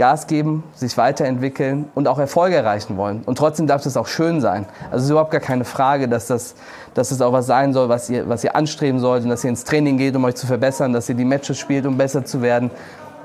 Gas 0.00 0.26
geben, 0.26 0.64
sich 0.74 0.96
weiterentwickeln 0.96 1.90
und 1.94 2.08
auch 2.08 2.18
Erfolge 2.18 2.56
erreichen 2.56 2.96
wollen. 2.96 3.22
Und 3.26 3.36
trotzdem 3.36 3.66
darf 3.66 3.82
das 3.82 3.98
auch 3.98 4.06
schön 4.06 4.40
sein. 4.40 4.64
Also 4.86 4.96
es 4.96 5.02
ist 5.04 5.10
überhaupt 5.10 5.30
gar 5.30 5.42
keine 5.42 5.66
Frage, 5.66 6.08
dass 6.08 6.26
das, 6.26 6.54
dass 6.94 7.10
das 7.10 7.20
auch 7.20 7.34
was 7.34 7.44
sein 7.44 7.74
soll, 7.74 7.90
was 7.90 8.08
ihr, 8.08 8.26
was 8.26 8.42
ihr 8.42 8.56
anstreben 8.56 8.98
sollt 8.98 9.24
und 9.24 9.28
dass 9.28 9.44
ihr 9.44 9.50
ins 9.50 9.64
Training 9.64 9.98
geht, 9.98 10.16
um 10.16 10.24
euch 10.24 10.36
zu 10.36 10.46
verbessern, 10.46 10.94
dass 10.94 11.10
ihr 11.10 11.14
die 11.16 11.26
Matches 11.26 11.58
spielt, 11.58 11.84
um 11.84 11.98
besser 11.98 12.24
zu 12.24 12.40
werden 12.40 12.70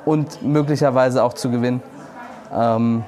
und 0.03 0.43
möglicherweise 0.43 1.23
auch 1.23 1.31
zu 1.33 1.49
gewinnen. 1.49 1.81
Ähm, 2.53 3.05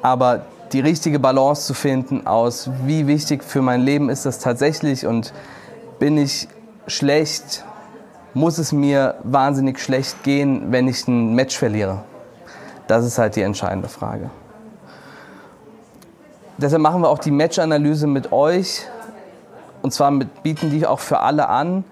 aber 0.00 0.42
die 0.72 0.80
richtige 0.80 1.18
Balance 1.18 1.66
zu 1.66 1.74
finden 1.74 2.24
aus, 2.28 2.70
wie 2.84 3.08
wichtig 3.08 3.42
für 3.42 3.62
mein 3.62 3.80
Leben 3.80 4.10
ist 4.10 4.26
das 4.26 4.38
tatsächlich 4.38 5.06
und 5.06 5.32
bin 5.98 6.16
ich 6.18 6.46
schlecht 6.86 7.64
muss 8.36 8.58
es 8.58 8.70
mir 8.70 9.14
wahnsinnig 9.24 9.80
schlecht 9.80 10.22
gehen, 10.22 10.70
wenn 10.70 10.88
ich 10.88 11.08
ein 11.08 11.34
Match 11.34 11.56
verliere? 11.56 12.02
Das 12.86 13.02
ist 13.02 13.16
halt 13.16 13.34
die 13.34 13.40
entscheidende 13.40 13.88
Frage. 13.88 14.28
Deshalb 16.58 16.82
machen 16.82 17.00
wir 17.00 17.08
auch 17.08 17.18
die 17.18 17.30
Match-Analyse 17.30 18.06
mit 18.06 18.32
euch. 18.32 18.82
Und 19.80 19.94
zwar 19.94 20.10
mit, 20.10 20.42
bieten 20.42 20.70
die 20.70 20.86
auch 20.86 21.00
für 21.00 21.20
alle 21.20 21.48
an. 21.48 21.84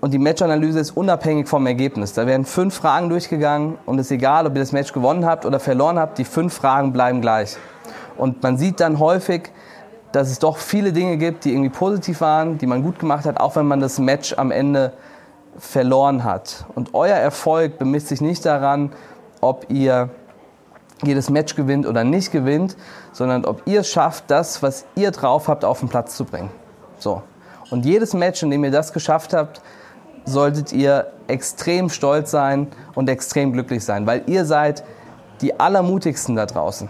Und 0.00 0.14
die 0.14 0.18
Match-Analyse 0.18 0.78
ist 0.78 0.96
unabhängig 0.96 1.48
vom 1.48 1.66
Ergebnis. 1.66 2.12
Da 2.12 2.28
werden 2.28 2.44
fünf 2.44 2.76
Fragen 2.76 3.08
durchgegangen 3.08 3.78
und 3.84 3.98
es 3.98 4.06
ist 4.06 4.12
egal, 4.12 4.46
ob 4.46 4.54
ihr 4.54 4.60
das 4.60 4.70
Match 4.70 4.92
gewonnen 4.92 5.26
habt 5.26 5.44
oder 5.44 5.58
verloren 5.58 5.98
habt, 5.98 6.18
die 6.18 6.24
fünf 6.24 6.54
Fragen 6.54 6.92
bleiben 6.92 7.20
gleich. 7.20 7.56
Und 8.16 8.44
man 8.44 8.58
sieht 8.58 8.78
dann 8.78 9.00
häufig, 9.00 9.50
dass 10.12 10.30
es 10.30 10.38
doch 10.38 10.58
viele 10.58 10.92
Dinge 10.92 11.16
gibt, 11.16 11.44
die 11.44 11.50
irgendwie 11.50 11.70
positiv 11.70 12.20
waren, 12.20 12.58
die 12.58 12.66
man 12.66 12.84
gut 12.84 13.00
gemacht 13.00 13.24
hat, 13.24 13.40
auch 13.40 13.56
wenn 13.56 13.66
man 13.66 13.80
das 13.80 13.98
Match 13.98 14.32
am 14.38 14.52
Ende 14.52 14.92
verloren 15.58 16.24
hat. 16.24 16.64
Und 16.74 16.94
euer 16.94 17.16
Erfolg 17.16 17.78
bemisst 17.78 18.08
sich 18.08 18.20
nicht 18.20 18.44
daran, 18.44 18.92
ob 19.40 19.66
ihr 19.70 20.10
jedes 21.02 21.30
Match 21.30 21.56
gewinnt 21.56 21.86
oder 21.86 22.04
nicht 22.04 22.32
gewinnt, 22.32 22.76
sondern 23.12 23.44
ob 23.44 23.62
ihr 23.66 23.80
es 23.80 23.90
schafft, 23.90 24.24
das, 24.28 24.62
was 24.62 24.86
ihr 24.94 25.10
drauf 25.10 25.48
habt, 25.48 25.64
auf 25.64 25.80
den 25.80 25.88
Platz 25.88 26.16
zu 26.16 26.24
bringen. 26.24 26.50
So. 26.98 27.22
Und 27.70 27.84
jedes 27.84 28.14
Match, 28.14 28.42
in 28.42 28.50
dem 28.50 28.64
ihr 28.64 28.70
das 28.70 28.92
geschafft 28.92 29.34
habt, 29.34 29.60
solltet 30.24 30.72
ihr 30.72 31.12
extrem 31.28 31.88
stolz 31.88 32.30
sein 32.30 32.68
und 32.94 33.08
extrem 33.08 33.52
glücklich 33.52 33.84
sein, 33.84 34.06
weil 34.06 34.22
ihr 34.26 34.44
seid 34.44 34.84
die 35.40 35.58
allermutigsten 35.58 36.36
da 36.36 36.46
draußen. 36.46 36.88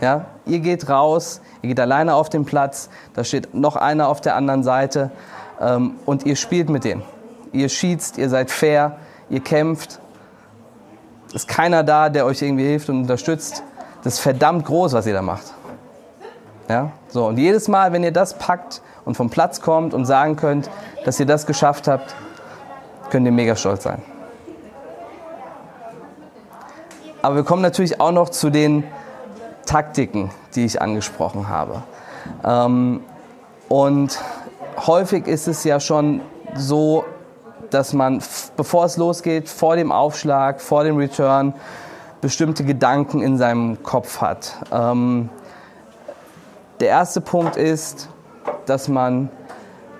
Ja? 0.00 0.26
Ihr 0.46 0.60
geht 0.60 0.88
raus, 0.88 1.40
ihr 1.62 1.70
geht 1.70 1.80
alleine 1.80 2.14
auf 2.14 2.28
den 2.28 2.44
Platz, 2.44 2.88
da 3.14 3.24
steht 3.24 3.54
noch 3.54 3.76
einer 3.76 4.08
auf 4.08 4.20
der 4.20 4.36
anderen 4.36 4.62
Seite 4.62 5.10
ähm, 5.60 5.96
und 6.06 6.24
ihr 6.24 6.36
spielt 6.36 6.68
mit 6.68 6.84
denen. 6.84 7.02
Ihr 7.52 7.68
schießt, 7.68 8.18
ihr 8.18 8.28
seid 8.28 8.50
fair, 8.50 8.98
ihr 9.30 9.40
kämpft. 9.40 10.00
Ist 11.32 11.48
keiner 11.48 11.82
da, 11.82 12.08
der 12.08 12.26
euch 12.26 12.42
irgendwie 12.42 12.66
hilft 12.66 12.88
und 12.88 13.02
unterstützt. 13.02 13.62
Das 14.02 14.14
ist 14.14 14.20
verdammt 14.20 14.64
groß, 14.64 14.92
was 14.92 15.06
ihr 15.06 15.12
da 15.12 15.22
macht. 15.22 15.52
Ja? 16.68 16.92
So, 17.08 17.26
und 17.26 17.38
jedes 17.38 17.68
Mal, 17.68 17.92
wenn 17.92 18.02
ihr 18.04 18.12
das 18.12 18.38
packt 18.38 18.82
und 19.04 19.16
vom 19.16 19.30
Platz 19.30 19.60
kommt 19.60 19.94
und 19.94 20.04
sagen 20.04 20.36
könnt, 20.36 20.70
dass 21.04 21.18
ihr 21.18 21.26
das 21.26 21.46
geschafft 21.46 21.88
habt, 21.88 22.14
könnt 23.10 23.26
ihr 23.26 23.32
mega 23.32 23.56
stolz 23.56 23.82
sein. 23.82 24.02
Aber 27.22 27.36
wir 27.36 27.44
kommen 27.44 27.62
natürlich 27.62 28.00
auch 28.00 28.12
noch 28.12 28.28
zu 28.28 28.50
den 28.50 28.84
Taktiken, 29.66 30.30
die 30.54 30.64
ich 30.64 30.80
angesprochen 30.80 31.48
habe. 31.48 31.82
Ähm, 32.44 33.00
und 33.68 34.18
häufig 34.86 35.26
ist 35.26 35.48
es 35.48 35.64
ja 35.64 35.80
schon 35.80 36.20
so, 36.54 37.04
dass 37.70 37.92
man, 37.92 38.22
bevor 38.56 38.84
es 38.84 38.96
losgeht, 38.96 39.48
vor 39.48 39.76
dem 39.76 39.92
Aufschlag, 39.92 40.60
vor 40.60 40.84
dem 40.84 40.96
Return, 40.96 41.54
bestimmte 42.20 42.64
Gedanken 42.64 43.20
in 43.22 43.38
seinem 43.38 43.82
Kopf 43.82 44.20
hat. 44.20 44.54
Ähm, 44.72 45.28
der 46.80 46.88
erste 46.88 47.20
Punkt 47.20 47.56
ist, 47.56 48.08
dass 48.66 48.88
man 48.88 49.30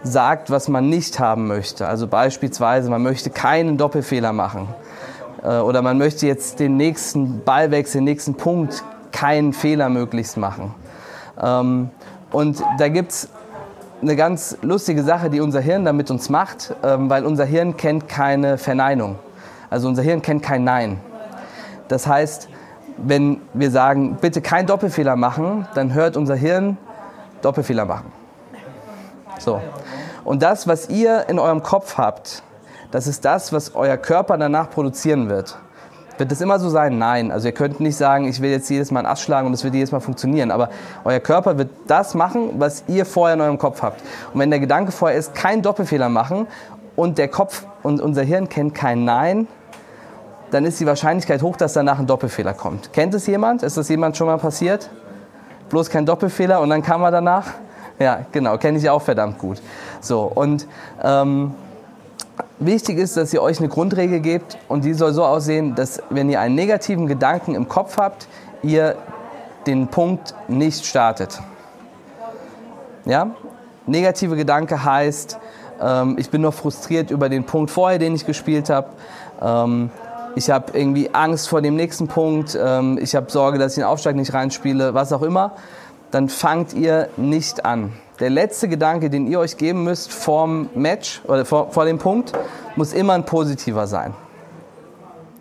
sagt, 0.03 0.51
was 0.51 0.69
man 0.69 0.89
nicht 0.89 1.19
haben 1.19 1.47
möchte. 1.47 1.87
Also 1.87 2.07
beispielsweise, 2.07 2.91
man 2.91 3.03
möchte 3.03 3.31
keinen 3.31 3.77
Doppelfehler 3.79 4.33
machen. 4.33 4.69
Äh, 5.43 5.59
oder 5.59 5.83
man 5.83 5.99
möchte 5.99 6.27
jetzt 6.27 6.61
den 6.61 6.77
nächsten 6.77 7.43
Ballwechsel, 7.45 8.01
den 8.01 8.05
nächsten 8.05 8.35
Punkt 8.35 8.85
keinen 9.13 9.53
Fehler 9.53 9.89
möglichst 9.89 10.37
machen. 10.37 10.75
Ähm, 11.41 11.91
und 12.31 12.63
da 12.79 12.89
gibt 12.89 13.13
es 13.13 13.29
eine 14.01 14.17
ganz 14.17 14.57
lustige 14.63 15.03
Sache, 15.03 15.31
die 15.31 15.41
unser 15.41 15.61
Hirn 15.61 15.85
damit 15.85 16.11
uns 16.11 16.29
macht, 16.29 16.75
ähm, 16.83 17.11
weil 17.11 17.25
unser 17.25 17.45
Hirn 17.45 17.77
kennt 17.77 18.09
keine 18.09 18.59
Verneinung. 18.59 19.19
Also 19.71 19.89
unser 19.89 20.03
Hirn 20.03 20.23
kennt 20.23 20.43
kein 20.43 20.65
Nein. 20.65 21.01
Das 21.89 22.07
heißt, 22.07 22.49
wenn 22.97 23.41
wir 23.55 23.71
sagen, 23.71 24.19
bitte 24.21 24.41
kein 24.41 24.67
Doppelfehler 24.67 25.17
machen, 25.17 25.67
dann 25.75 25.95
hört 25.95 26.17
unser 26.17 26.35
Hirn 26.35 26.77
Doppelfehler 27.43 27.85
machen. 27.85 28.13
So. 29.39 29.61
Und 30.25 30.43
das, 30.43 30.67
was 30.67 30.89
ihr 30.89 31.29
in 31.29 31.39
eurem 31.39 31.63
Kopf 31.63 31.97
habt, 31.97 32.43
das 32.91 33.07
ist 33.07 33.25
das, 33.25 33.53
was 33.53 33.75
euer 33.75 33.97
Körper 33.97 34.37
danach 34.37 34.71
produzieren 34.71 35.29
wird. 35.29 35.59
Wird 36.19 36.33
es 36.33 36.41
immer 36.41 36.59
so 36.59 36.69
sein? 36.69 36.99
Nein. 36.99 37.31
Also 37.31 37.49
ihr 37.49 37.53
könnt 37.53 37.81
nicht 37.81 37.97
sagen, 37.97 38.27
ich 38.27 38.43
will 38.43 38.51
jetzt 38.51 38.69
jedes 38.69 38.91
Mal 38.91 39.01
einen 39.01 39.09
Ass 39.09 39.21
schlagen 39.21 39.47
und 39.47 39.55
es 39.55 39.65
wird 39.65 39.75
jedes 39.75 39.93
Mal 39.93 40.01
funktionieren. 40.01 40.51
Aber 40.51 40.69
euer 41.05 41.21
Körper 41.21 41.59
wird 41.59 41.71
das 41.87 42.15
machen, 42.15 42.51
was 42.59 42.85
ihr 42.89 43.07
vorher 43.07 43.35
in 43.35 43.41
eurem 43.41 43.59
Kopf 43.59 43.83
habt. 43.83 44.03
Und 44.33 44.41
wenn 44.41 44.51
der 44.51 44.61
Gedanke 44.61 44.93
vorher 44.93 45.17
ist, 45.17 45.35
kein 45.35 45.63
Doppelfehler 45.63 46.09
machen 46.09 46.47
und 46.97 47.19
der 47.19 47.29
Kopf 47.29 47.67
und 47.83 48.01
unser 48.01 48.23
Hirn 48.23 48.49
kennt 48.49 48.75
kein 48.75 49.05
Nein, 49.05 49.47
dann 50.51 50.65
ist 50.65 50.81
die 50.81 50.87
Wahrscheinlichkeit 50.87 51.43
hoch, 51.43 51.57
dass 51.57 51.75
danach 51.75 51.99
ein 51.99 52.07
Doppelfehler 52.07 52.55
kommt. 52.55 52.93
Kennt 52.93 53.15
es 53.15 53.27
jemand? 53.27 53.63
Ist 53.63 53.77
das 53.77 53.89
jemand 53.89 54.17
schon 54.17 54.27
mal 54.27 54.39
passiert? 54.39 54.91
Bloß 55.69 55.91
kein 55.91 56.07
Doppelfehler 56.07 56.61
und 56.61 56.71
dann 56.71 56.83
kam 56.83 57.03
er 57.03 57.11
danach? 57.11 57.47
Ja, 57.99 58.21
genau, 58.33 58.57
kenne 58.59 58.79
ich 58.79 58.89
auch 58.89 59.03
verdammt 59.03 59.39
gut. 59.39 59.61
So, 60.01 60.23
und 60.23 60.67
ähm, 61.03 61.55
wichtig 62.61 62.99
ist, 62.99 63.17
dass 63.17 63.33
ihr 63.33 63.43
euch 63.43 63.59
eine 63.59 63.69
Grundregel 63.69 64.21
gebt 64.21 64.59
und 64.69 64.85
die 64.85 64.95
soll 64.95 65.13
so 65.13 65.25
aussehen, 65.25 65.75
dass 65.75 66.03
wenn 66.11 66.31
ihr 66.31 66.41
einen 66.41 66.55
negativen 66.55 67.07
Gedanken 67.07 67.55
im 67.55 67.69
Kopf 67.69 67.97
habt, 67.97 68.29
ihr 68.63 68.97
den 69.67 69.89
Punkt 69.89 70.35
nicht 70.49 70.85
startet. 70.87 71.41
Ja? 73.05 73.31
Negative 73.87 74.37
Gedanke 74.37 74.85
heißt, 74.85 75.39
ähm, 75.81 76.17
ich 76.19 76.31
bin 76.31 76.43
noch 76.43 76.55
frustriert 76.55 77.11
über 77.11 77.29
den 77.29 77.45
Punkt 77.45 77.71
vorher, 77.71 77.99
den 77.99 78.15
ich 78.15 78.27
gespielt 78.27 78.71
habe. 78.71 78.89
Ähm, 79.41 79.91
ich 80.35 80.51
habe 80.51 80.79
irgendwie 80.79 81.15
Angst 81.15 81.49
vor 81.49 81.63
dem 81.63 81.77
nächsten 81.77 82.07
Punkt, 82.07 82.59
ähm, 82.61 82.99
ich 83.01 83.15
habe 83.15 83.31
Sorge, 83.31 83.59
dass 83.59 83.73
ich 83.73 83.77
den 83.77 83.85
Aufschlag 83.85 84.15
nicht 84.15 84.35
reinspiele, 84.35 84.95
was 84.95 85.13
auch 85.13 85.23
immer, 85.23 85.53
dann 86.11 86.29
fangt 86.29 86.75
ihr 86.75 87.09
nicht 87.17 87.65
an. 87.65 87.93
Der 88.21 88.31
letzte 88.31 88.69
Gedanke, 88.69 89.11
den 89.11 89.29
ihr 89.29 89.39
euch 89.39 89.57
geben 89.57 89.85
müsst 89.85 90.13
vorm 90.13 90.71
Match 90.75 91.23
oder 91.27 91.45
vor, 91.45 91.71
vor 91.71 91.85
dem 91.85 91.99
Punkt, 91.99 92.33
muss 92.75 92.93
immer 92.93 93.13
ein 93.13 93.25
positiver 93.25 93.87
sein. 93.87 94.13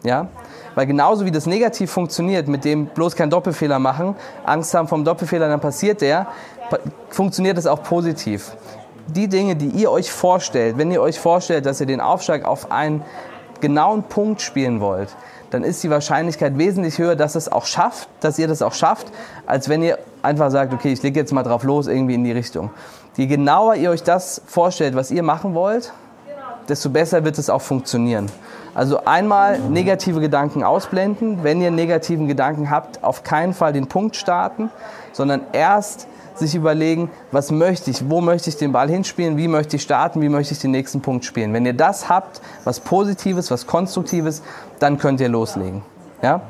Ja? 0.04 0.28
Weil 0.76 0.86
genauso 0.86 1.26
wie 1.26 1.32
das 1.32 1.48
negativ 1.48 1.90
funktioniert, 1.90 2.48
mit 2.48 2.64
dem 2.66 2.86
bloß 2.86 3.16
keinen 3.16 3.32
Doppelfehler 3.32 3.80
machen, 3.80 4.16
Angst 4.46 4.76
haben 4.76 4.88
vom 4.88 5.04
Doppelfehler, 5.04 5.48
dann 5.48 5.60
passiert 5.60 6.02
der, 6.02 6.28
funktioniert 7.10 7.58
es 7.58 7.66
auch 7.66 7.82
positiv. 7.82 8.56
Die 9.08 9.28
Dinge, 9.28 9.56
die 9.56 9.70
ihr 9.70 9.90
euch 9.90 10.12
vorstellt, 10.12 10.78
wenn 10.78 10.92
ihr 10.92 11.02
euch 11.02 11.20
vorstellt, 11.20 11.66
dass 11.66 11.82
ihr 11.82 11.88
den 11.88 12.02
Aufschlag 12.02 12.46
auf 12.46 12.72
einen 12.72 13.04
genauen 13.60 14.04
Punkt 14.04 14.42
spielen 14.42 14.82
wollt, 14.82 15.16
dann 15.50 15.64
ist 15.64 15.82
die 15.84 15.90
Wahrscheinlichkeit 15.90 16.58
wesentlich 16.58 17.00
höher, 17.00 17.16
dass 17.16 17.34
es 17.34 17.52
auch 17.52 17.66
schafft, 17.66 18.08
dass 18.20 18.38
ihr 18.38 18.48
das 18.48 18.62
auch 18.62 18.74
schafft, 18.74 19.12
als 19.48 19.70
wenn 19.70 19.82
ihr 19.82 19.98
einfach 20.22 20.52
sagt, 20.52 20.74
okay, 20.74 20.92
ich 20.94 21.02
lege 21.04 21.20
jetzt 21.20 21.32
mal 21.32 21.44
drauf 21.44 21.64
los, 21.64 21.88
irgendwie 21.88 22.16
in 22.16 22.24
die 22.24 22.32
Richtung. 22.32 22.70
Je 23.16 23.26
genauer 23.26 23.76
ihr 23.76 23.90
euch 23.90 24.04
das 24.04 24.42
vorstellt, 24.46 24.96
was 24.96 25.12
ihr 25.12 25.24
machen 25.24 25.54
wollt, 25.54 25.92
desto 26.70 26.90
besser 26.90 27.24
wird 27.24 27.38
es 27.38 27.50
auch 27.50 27.62
funktionieren. 27.62 28.28
Also 28.76 29.04
einmal 29.06 29.60
negative 29.60 30.20
Gedanken 30.20 30.64
ausblenden. 30.64 31.40
Wenn 31.44 31.62
ihr 31.62 31.72
negativen 31.72 32.28
Gedanken 32.28 32.70
habt, 32.70 33.04
auf 33.04 33.24
keinen 33.24 33.56
Fall 33.56 33.74
den 33.74 33.88
Punkt 33.88 34.16
starten, 34.16 34.70
sondern 35.14 35.42
erst 35.52 36.08
sich 36.36 36.54
überlegen, 36.54 37.10
was 37.32 37.50
möchte 37.50 37.90
ich, 37.90 38.08
wo 38.08 38.22
möchte 38.22 38.50
ich 38.50 38.58
den 38.58 38.72
Ball 38.72 38.88
hinspielen, 38.88 39.38
wie 39.38 39.48
möchte 39.48 39.78
ich 39.78 39.82
starten, 39.82 40.22
wie 40.22 40.30
möchte 40.30 40.54
ich 40.54 40.60
den 40.60 40.72
nächsten 40.72 41.02
Punkt 41.02 41.26
spielen. 41.26 41.54
Wenn 41.54 41.66
ihr 41.66 41.74
das 41.74 42.08
habt, 42.10 42.42
was 42.64 42.80
Positives, 42.80 43.50
was 43.50 43.66
Konstruktives, 43.66 44.44
dann 44.78 45.00
könnt 45.00 45.20
ihr 45.22 45.30
loslegen. 45.30 45.82
Ja? 46.22 46.42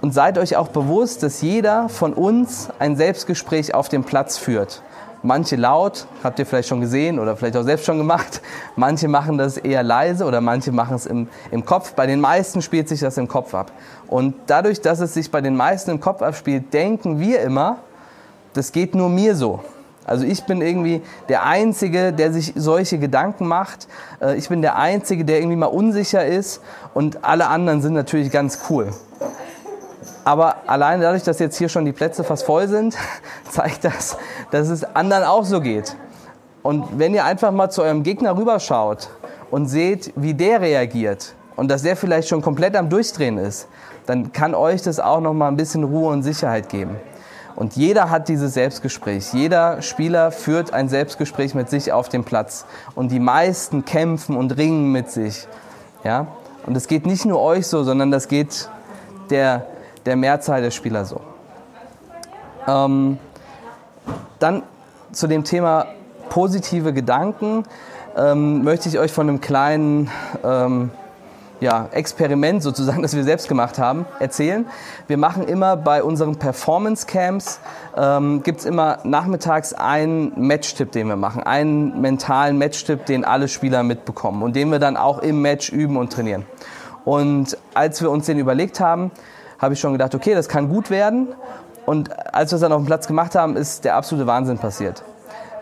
Und 0.00 0.14
seid 0.14 0.38
euch 0.38 0.56
auch 0.56 0.68
bewusst, 0.68 1.22
dass 1.22 1.42
jeder 1.42 1.88
von 1.88 2.14
uns 2.14 2.68
ein 2.78 2.96
Selbstgespräch 2.96 3.74
auf 3.74 3.88
dem 3.88 4.04
Platz 4.04 4.38
führt. 4.38 4.82
Manche 5.22 5.56
laut, 5.56 6.06
habt 6.24 6.38
ihr 6.38 6.46
vielleicht 6.46 6.68
schon 6.68 6.80
gesehen 6.80 7.18
oder 7.18 7.36
vielleicht 7.36 7.56
auch 7.58 7.62
selbst 7.62 7.84
schon 7.84 7.98
gemacht. 7.98 8.40
Manche 8.76 9.06
machen 9.06 9.36
das 9.36 9.58
eher 9.58 9.82
leise 9.82 10.24
oder 10.24 10.40
manche 10.40 10.72
machen 10.72 10.96
es 10.96 11.04
im, 11.04 11.28
im 11.50 11.66
Kopf. 11.66 11.92
Bei 11.92 12.06
den 12.06 12.20
meisten 12.20 12.62
spielt 12.62 12.88
sich 12.88 13.00
das 13.00 13.18
im 13.18 13.28
Kopf 13.28 13.54
ab. 13.54 13.70
Und 14.06 14.34
dadurch, 14.46 14.80
dass 14.80 15.00
es 15.00 15.12
sich 15.12 15.30
bei 15.30 15.42
den 15.42 15.56
meisten 15.56 15.90
im 15.90 16.00
Kopf 16.00 16.22
abspielt, 16.22 16.72
denken 16.72 17.20
wir 17.20 17.40
immer, 17.40 17.76
das 18.54 18.72
geht 18.72 18.94
nur 18.94 19.10
mir 19.10 19.36
so. 19.36 19.60
Also 20.06 20.24
ich 20.24 20.44
bin 20.44 20.62
irgendwie 20.62 21.02
der 21.28 21.44
Einzige, 21.44 22.14
der 22.14 22.32
sich 22.32 22.54
solche 22.56 22.98
Gedanken 22.98 23.46
macht. 23.46 23.88
Äh, 24.22 24.36
ich 24.36 24.48
bin 24.48 24.62
der 24.62 24.76
Einzige, 24.76 25.26
der 25.26 25.38
irgendwie 25.38 25.56
mal 25.56 25.66
unsicher 25.66 26.24
ist 26.24 26.62
und 26.94 27.24
alle 27.24 27.48
anderen 27.48 27.82
sind 27.82 27.92
natürlich 27.92 28.30
ganz 28.30 28.60
cool. 28.70 28.88
Aber 30.24 30.56
allein 30.66 31.00
dadurch, 31.00 31.22
dass 31.22 31.38
jetzt 31.38 31.56
hier 31.56 31.68
schon 31.68 31.84
die 31.84 31.92
Plätze 31.92 32.24
fast 32.24 32.44
voll 32.44 32.68
sind, 32.68 32.96
zeigt 33.50 33.84
das, 33.84 34.16
dass 34.50 34.68
es 34.68 34.84
anderen 34.94 35.24
auch 35.24 35.44
so 35.44 35.60
geht. 35.60 35.96
Und 36.62 36.98
wenn 36.98 37.14
ihr 37.14 37.24
einfach 37.24 37.52
mal 37.52 37.70
zu 37.70 37.82
eurem 37.82 38.02
Gegner 38.02 38.36
rüberschaut 38.36 39.08
und 39.50 39.66
seht, 39.66 40.12
wie 40.16 40.34
der 40.34 40.60
reagiert 40.60 41.34
und 41.56 41.70
dass 41.70 41.82
der 41.82 41.96
vielleicht 41.96 42.28
schon 42.28 42.42
komplett 42.42 42.76
am 42.76 42.88
Durchdrehen 42.88 43.38
ist, 43.38 43.68
dann 44.06 44.32
kann 44.32 44.54
euch 44.54 44.82
das 44.82 45.00
auch 45.00 45.20
noch 45.20 45.32
mal 45.32 45.48
ein 45.48 45.56
bisschen 45.56 45.84
Ruhe 45.84 46.10
und 46.10 46.22
Sicherheit 46.22 46.68
geben. 46.68 46.96
Und 47.56 47.76
jeder 47.76 48.10
hat 48.10 48.28
dieses 48.28 48.54
Selbstgespräch. 48.54 49.32
Jeder 49.32 49.82
Spieler 49.82 50.32
führt 50.32 50.72
ein 50.72 50.88
Selbstgespräch 50.88 51.54
mit 51.54 51.68
sich 51.68 51.92
auf 51.92 52.08
dem 52.08 52.24
Platz. 52.24 52.64
Und 52.94 53.10
die 53.10 53.20
meisten 53.20 53.84
kämpfen 53.84 54.36
und 54.36 54.56
ringen 54.56 54.92
mit 54.92 55.10
sich. 55.10 55.46
Ja? 56.04 56.28
Und 56.66 56.76
es 56.76 56.86
geht 56.86 57.06
nicht 57.06 57.26
nur 57.26 57.40
euch 57.40 57.66
so, 57.66 57.82
sondern 57.82 58.10
das 58.10 58.28
geht 58.28 58.68
der, 59.30 59.66
der 60.10 60.16
Mehrzahl 60.16 60.60
der 60.60 60.72
Spieler 60.72 61.04
so. 61.04 61.20
Ähm, 62.66 63.16
dann 64.40 64.64
zu 65.12 65.28
dem 65.28 65.44
Thema 65.44 65.86
positive 66.28 66.92
Gedanken 66.92 67.62
ähm, 68.16 68.64
möchte 68.64 68.88
ich 68.88 68.98
euch 68.98 69.12
von 69.12 69.28
einem 69.28 69.40
kleinen 69.40 70.10
ähm, 70.42 70.90
ja, 71.60 71.88
Experiment 71.92 72.60
sozusagen, 72.60 73.02
das 73.02 73.14
wir 73.14 73.22
selbst 73.22 73.46
gemacht 73.46 73.78
haben, 73.78 74.04
erzählen. 74.18 74.66
Wir 75.06 75.16
machen 75.16 75.46
immer 75.46 75.76
bei 75.76 76.02
unseren 76.02 76.34
Performance 76.34 77.06
Camps, 77.06 77.60
ähm, 77.96 78.42
gibt 78.42 78.58
es 78.58 78.66
immer 78.66 78.98
nachmittags 79.04 79.74
einen 79.74 80.32
Match-Tipp, 80.44 80.90
den 80.90 81.06
wir 81.06 81.14
machen. 81.14 81.44
Einen 81.44 82.00
mentalen 82.00 82.58
Match-Tipp, 82.58 83.06
den 83.06 83.24
alle 83.24 83.46
Spieler 83.46 83.84
mitbekommen 83.84 84.42
und 84.42 84.56
den 84.56 84.72
wir 84.72 84.80
dann 84.80 84.96
auch 84.96 85.20
im 85.20 85.40
Match 85.40 85.70
üben 85.70 85.96
und 85.96 86.12
trainieren. 86.12 86.46
Und 87.04 87.56
als 87.74 88.02
wir 88.02 88.10
uns 88.10 88.26
den 88.26 88.40
überlegt 88.40 88.80
haben, 88.80 89.12
habe 89.60 89.74
ich 89.74 89.80
schon 89.80 89.92
gedacht, 89.92 90.14
okay, 90.14 90.34
das 90.34 90.48
kann 90.48 90.68
gut 90.68 90.90
werden. 90.90 91.28
Und 91.86 92.10
als 92.34 92.50
wir 92.52 92.56
es 92.56 92.62
dann 92.62 92.72
auf 92.72 92.80
dem 92.80 92.86
Platz 92.86 93.06
gemacht 93.06 93.34
haben, 93.34 93.56
ist 93.56 93.84
der 93.84 93.96
absolute 93.96 94.26
Wahnsinn 94.26 94.58
passiert. 94.58 95.02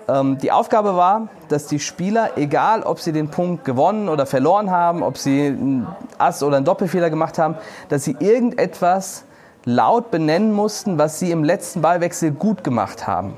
Ähm, 0.08 0.38
die 0.38 0.52
Aufgabe 0.52 0.96
war, 0.96 1.28
dass 1.48 1.66
die 1.66 1.80
Spieler, 1.80 2.36
egal 2.36 2.82
ob 2.82 3.00
sie 3.00 3.12
den 3.12 3.28
Punkt 3.28 3.64
gewonnen 3.64 4.08
oder 4.08 4.24
verloren 4.24 4.70
haben, 4.70 5.02
ob 5.02 5.18
sie 5.18 5.48
einen 5.48 5.86
Ass 6.18 6.42
oder 6.42 6.56
einen 6.56 6.64
Doppelfehler 6.64 7.10
gemacht 7.10 7.38
haben, 7.38 7.56
dass 7.88 8.04
sie 8.04 8.16
irgendetwas 8.18 9.24
laut 9.64 10.10
benennen 10.10 10.52
mussten, 10.52 10.98
was 10.98 11.18
sie 11.18 11.30
im 11.30 11.44
letzten 11.44 11.82
Ballwechsel 11.82 12.30
gut 12.30 12.64
gemacht 12.64 13.06
haben. 13.06 13.34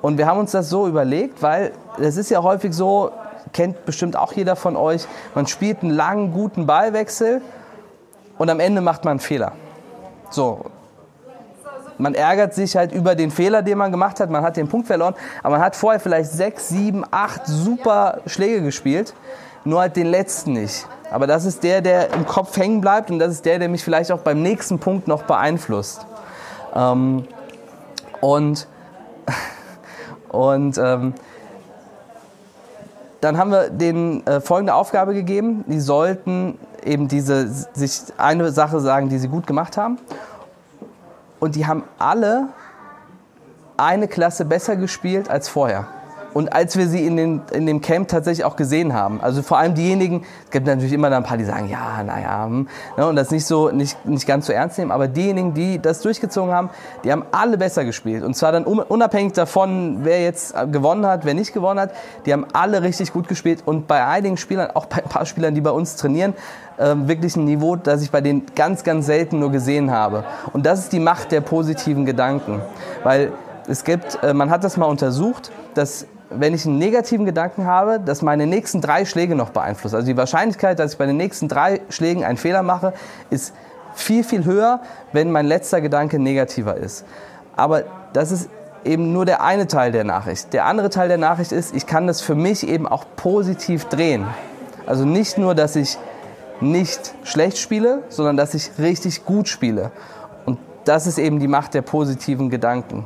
Und 0.00 0.18
wir 0.18 0.26
haben 0.26 0.38
uns 0.38 0.50
das 0.50 0.68
so 0.68 0.88
überlegt, 0.88 1.42
weil 1.42 1.72
es 2.00 2.16
ist 2.16 2.30
ja 2.30 2.42
häufig 2.42 2.72
so, 2.72 3.12
kennt 3.52 3.84
bestimmt 3.84 4.16
auch 4.16 4.32
jeder 4.32 4.56
von 4.56 4.76
euch, 4.76 5.06
man 5.34 5.46
spielt 5.46 5.82
einen 5.82 5.92
langen, 5.92 6.32
guten 6.32 6.66
Ballwechsel 6.66 7.40
und 8.38 8.50
am 8.50 8.60
Ende 8.60 8.80
macht 8.80 9.04
man 9.04 9.12
einen 9.12 9.20
Fehler. 9.20 9.52
So. 10.30 10.66
Man 11.98 12.14
ärgert 12.14 12.54
sich 12.54 12.76
halt 12.76 12.92
über 12.92 13.14
den 13.14 13.30
Fehler, 13.30 13.62
den 13.62 13.78
man 13.78 13.92
gemacht 13.92 14.18
hat. 14.18 14.30
Man 14.30 14.42
hat 14.42 14.56
den 14.56 14.66
Punkt 14.66 14.86
verloren, 14.86 15.14
aber 15.42 15.56
man 15.56 15.64
hat 15.64 15.76
vorher 15.76 16.00
vielleicht 16.00 16.30
sechs, 16.30 16.68
sieben, 16.68 17.04
acht 17.10 17.46
super 17.46 18.20
Schläge 18.26 18.62
gespielt, 18.62 19.14
nur 19.64 19.80
halt 19.80 19.96
den 19.96 20.06
letzten 20.06 20.54
nicht. 20.54 20.86
Aber 21.10 21.26
das 21.26 21.44
ist 21.44 21.62
der, 21.62 21.82
der 21.82 22.12
im 22.14 22.26
Kopf 22.26 22.56
hängen 22.56 22.80
bleibt 22.80 23.10
und 23.10 23.18
das 23.18 23.32
ist 23.32 23.44
der, 23.44 23.58
der 23.58 23.68
mich 23.68 23.84
vielleicht 23.84 24.10
auch 24.10 24.20
beim 24.20 24.42
nächsten 24.42 24.78
Punkt 24.78 25.06
noch 25.06 25.24
beeinflusst. 25.24 26.06
Ähm, 26.74 27.28
und 28.20 28.66
und 30.30 30.78
ähm, 30.78 31.14
dann 33.20 33.38
haben 33.38 33.52
wir 33.52 33.70
denen 33.70 34.26
äh, 34.26 34.40
folgende 34.40 34.74
Aufgabe 34.74 35.14
gegeben. 35.14 35.64
Die 35.68 35.78
sollten 35.78 36.58
eben 36.84 37.08
diese, 37.08 37.48
sich 37.48 38.02
eine 38.18 38.50
Sache 38.52 38.80
sagen, 38.80 39.08
die 39.08 39.18
sie 39.18 39.28
gut 39.28 39.46
gemacht 39.46 39.76
haben. 39.76 39.98
Und 41.40 41.56
die 41.56 41.66
haben 41.66 41.84
alle 41.98 42.48
eine 43.76 44.06
Klasse 44.08 44.44
besser 44.44 44.76
gespielt 44.76 45.28
als 45.28 45.48
vorher 45.48 45.88
und 46.34 46.52
als 46.52 46.76
wir 46.76 46.88
sie 46.88 47.06
in, 47.06 47.16
den, 47.16 47.42
in 47.52 47.66
dem 47.66 47.80
Camp 47.80 48.08
tatsächlich 48.08 48.44
auch 48.44 48.56
gesehen 48.56 48.94
haben. 48.94 49.20
Also 49.20 49.42
vor 49.42 49.58
allem 49.58 49.74
diejenigen, 49.74 50.24
es 50.44 50.50
gibt 50.50 50.66
natürlich 50.66 50.92
immer 50.92 51.10
ein 51.10 51.22
paar, 51.22 51.36
die 51.36 51.44
sagen, 51.44 51.68
ja, 51.68 52.02
naja, 52.02 52.44
hm, 52.46 52.68
ne, 52.96 53.06
und 53.06 53.16
das 53.16 53.30
nicht 53.30 53.46
so, 53.46 53.70
nicht, 53.70 54.04
nicht 54.06 54.26
ganz 54.26 54.46
so 54.46 54.52
ernst 54.52 54.78
nehmen, 54.78 54.90
aber 54.90 55.08
diejenigen, 55.08 55.54
die 55.54 55.80
das 55.80 56.00
durchgezogen 56.00 56.52
haben, 56.52 56.70
die 57.04 57.12
haben 57.12 57.24
alle 57.32 57.58
besser 57.58 57.84
gespielt. 57.84 58.22
Und 58.22 58.34
zwar 58.34 58.52
dann 58.52 58.64
unabhängig 58.64 59.32
davon, 59.32 59.98
wer 60.02 60.22
jetzt 60.22 60.54
gewonnen 60.70 61.06
hat, 61.06 61.24
wer 61.24 61.34
nicht 61.34 61.52
gewonnen 61.52 61.80
hat, 61.80 61.90
die 62.26 62.32
haben 62.32 62.46
alle 62.52 62.82
richtig 62.82 63.12
gut 63.12 63.28
gespielt 63.28 63.62
und 63.64 63.86
bei 63.86 64.04
einigen 64.04 64.36
Spielern, 64.36 64.70
auch 64.74 64.86
bei 64.86 65.02
ein 65.02 65.08
paar 65.08 65.26
Spielern, 65.26 65.54
die 65.54 65.60
bei 65.60 65.70
uns 65.70 65.96
trainieren, 65.96 66.34
ähm, 66.78 67.08
wirklich 67.08 67.36
ein 67.36 67.44
Niveau, 67.44 67.76
das 67.76 68.02
ich 68.02 68.10
bei 68.10 68.20
denen 68.20 68.46
ganz, 68.54 68.84
ganz 68.84 69.06
selten 69.06 69.38
nur 69.38 69.50
gesehen 69.50 69.90
habe. 69.90 70.24
Und 70.52 70.66
das 70.66 70.80
ist 70.80 70.92
die 70.92 71.00
Macht 71.00 71.32
der 71.32 71.40
positiven 71.40 72.06
Gedanken. 72.06 72.60
Weil 73.02 73.32
es 73.68 73.84
gibt, 73.84 74.22
äh, 74.22 74.34
man 74.34 74.50
hat 74.50 74.64
das 74.64 74.76
mal 74.76 74.86
untersucht, 74.86 75.52
dass 75.74 76.06
wenn 76.38 76.54
ich 76.54 76.66
einen 76.66 76.78
negativen 76.78 77.26
Gedanken 77.26 77.66
habe, 77.66 78.00
das 78.00 78.22
meine 78.22 78.46
nächsten 78.46 78.80
drei 78.80 79.04
Schläge 79.04 79.34
noch 79.34 79.50
beeinflusst. 79.50 79.94
Also 79.94 80.06
die 80.06 80.16
Wahrscheinlichkeit, 80.16 80.78
dass 80.78 80.92
ich 80.92 80.98
bei 80.98 81.06
den 81.06 81.16
nächsten 81.16 81.48
drei 81.48 81.80
Schlägen 81.88 82.24
einen 82.24 82.36
Fehler 82.36 82.62
mache, 82.62 82.92
ist 83.30 83.54
viel, 83.94 84.24
viel 84.24 84.44
höher, 84.44 84.80
wenn 85.12 85.30
mein 85.30 85.46
letzter 85.46 85.80
Gedanke 85.80 86.18
negativer 86.18 86.76
ist. 86.76 87.04
Aber 87.56 87.84
das 88.12 88.32
ist 88.32 88.48
eben 88.84 89.12
nur 89.12 89.24
der 89.24 89.42
eine 89.42 89.66
Teil 89.66 89.92
der 89.92 90.04
Nachricht. 90.04 90.52
Der 90.52 90.66
andere 90.66 90.90
Teil 90.90 91.08
der 91.08 91.18
Nachricht 91.18 91.52
ist, 91.52 91.74
ich 91.74 91.86
kann 91.86 92.06
das 92.06 92.20
für 92.20 92.34
mich 92.34 92.66
eben 92.66 92.86
auch 92.86 93.04
positiv 93.16 93.84
drehen. 93.86 94.26
Also 94.86 95.04
nicht 95.04 95.38
nur, 95.38 95.54
dass 95.54 95.76
ich 95.76 95.98
nicht 96.60 97.14
schlecht 97.24 97.58
spiele, 97.58 98.02
sondern 98.08 98.36
dass 98.36 98.54
ich 98.54 98.70
richtig 98.78 99.24
gut 99.24 99.48
spiele. 99.48 99.90
Und 100.44 100.58
das 100.84 101.06
ist 101.06 101.18
eben 101.18 101.38
die 101.38 101.48
Macht 101.48 101.74
der 101.74 101.82
positiven 101.82 102.50
Gedanken. 102.50 103.04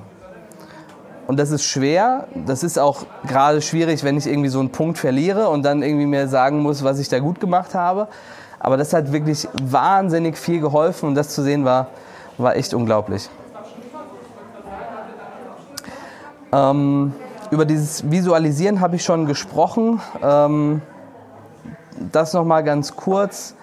Und 1.26 1.38
das 1.38 1.50
ist 1.50 1.64
schwer. 1.64 2.28
Das 2.34 2.62
ist 2.62 2.78
auch 2.78 3.04
gerade 3.26 3.60
schwierig, 3.60 4.04
wenn 4.04 4.16
ich 4.16 4.26
irgendwie 4.26 4.48
so 4.48 4.60
einen 4.60 4.70
Punkt 4.70 4.98
verliere 4.98 5.48
und 5.48 5.64
dann 5.64 5.82
irgendwie 5.82 6.06
mir 6.06 6.28
sagen 6.28 6.60
muss, 6.60 6.84
was 6.84 6.98
ich 6.98 7.08
da 7.08 7.18
gut 7.18 7.40
gemacht 7.40 7.74
habe. 7.74 8.08
Aber 8.60 8.76
das 8.76 8.92
hat 8.92 9.12
wirklich 9.12 9.48
wahnsinnig 9.60 10.38
viel 10.38 10.60
geholfen 10.60 11.08
und 11.08 11.14
das 11.14 11.30
zu 11.30 11.42
sehen 11.42 11.64
war, 11.64 11.88
war 12.38 12.56
echt 12.56 12.74
unglaublich. 12.74 13.28
Ähm, 16.52 17.12
über 17.50 17.64
dieses 17.64 18.08
Visualisieren 18.10 18.80
habe 18.80 18.96
ich 18.96 19.04
schon 19.04 19.26
gesprochen. 19.26 20.00
Ähm, 20.22 20.80
das 22.12 22.34
nochmal 22.34 22.62
ganz 22.62 22.94
kurz. 22.94 23.54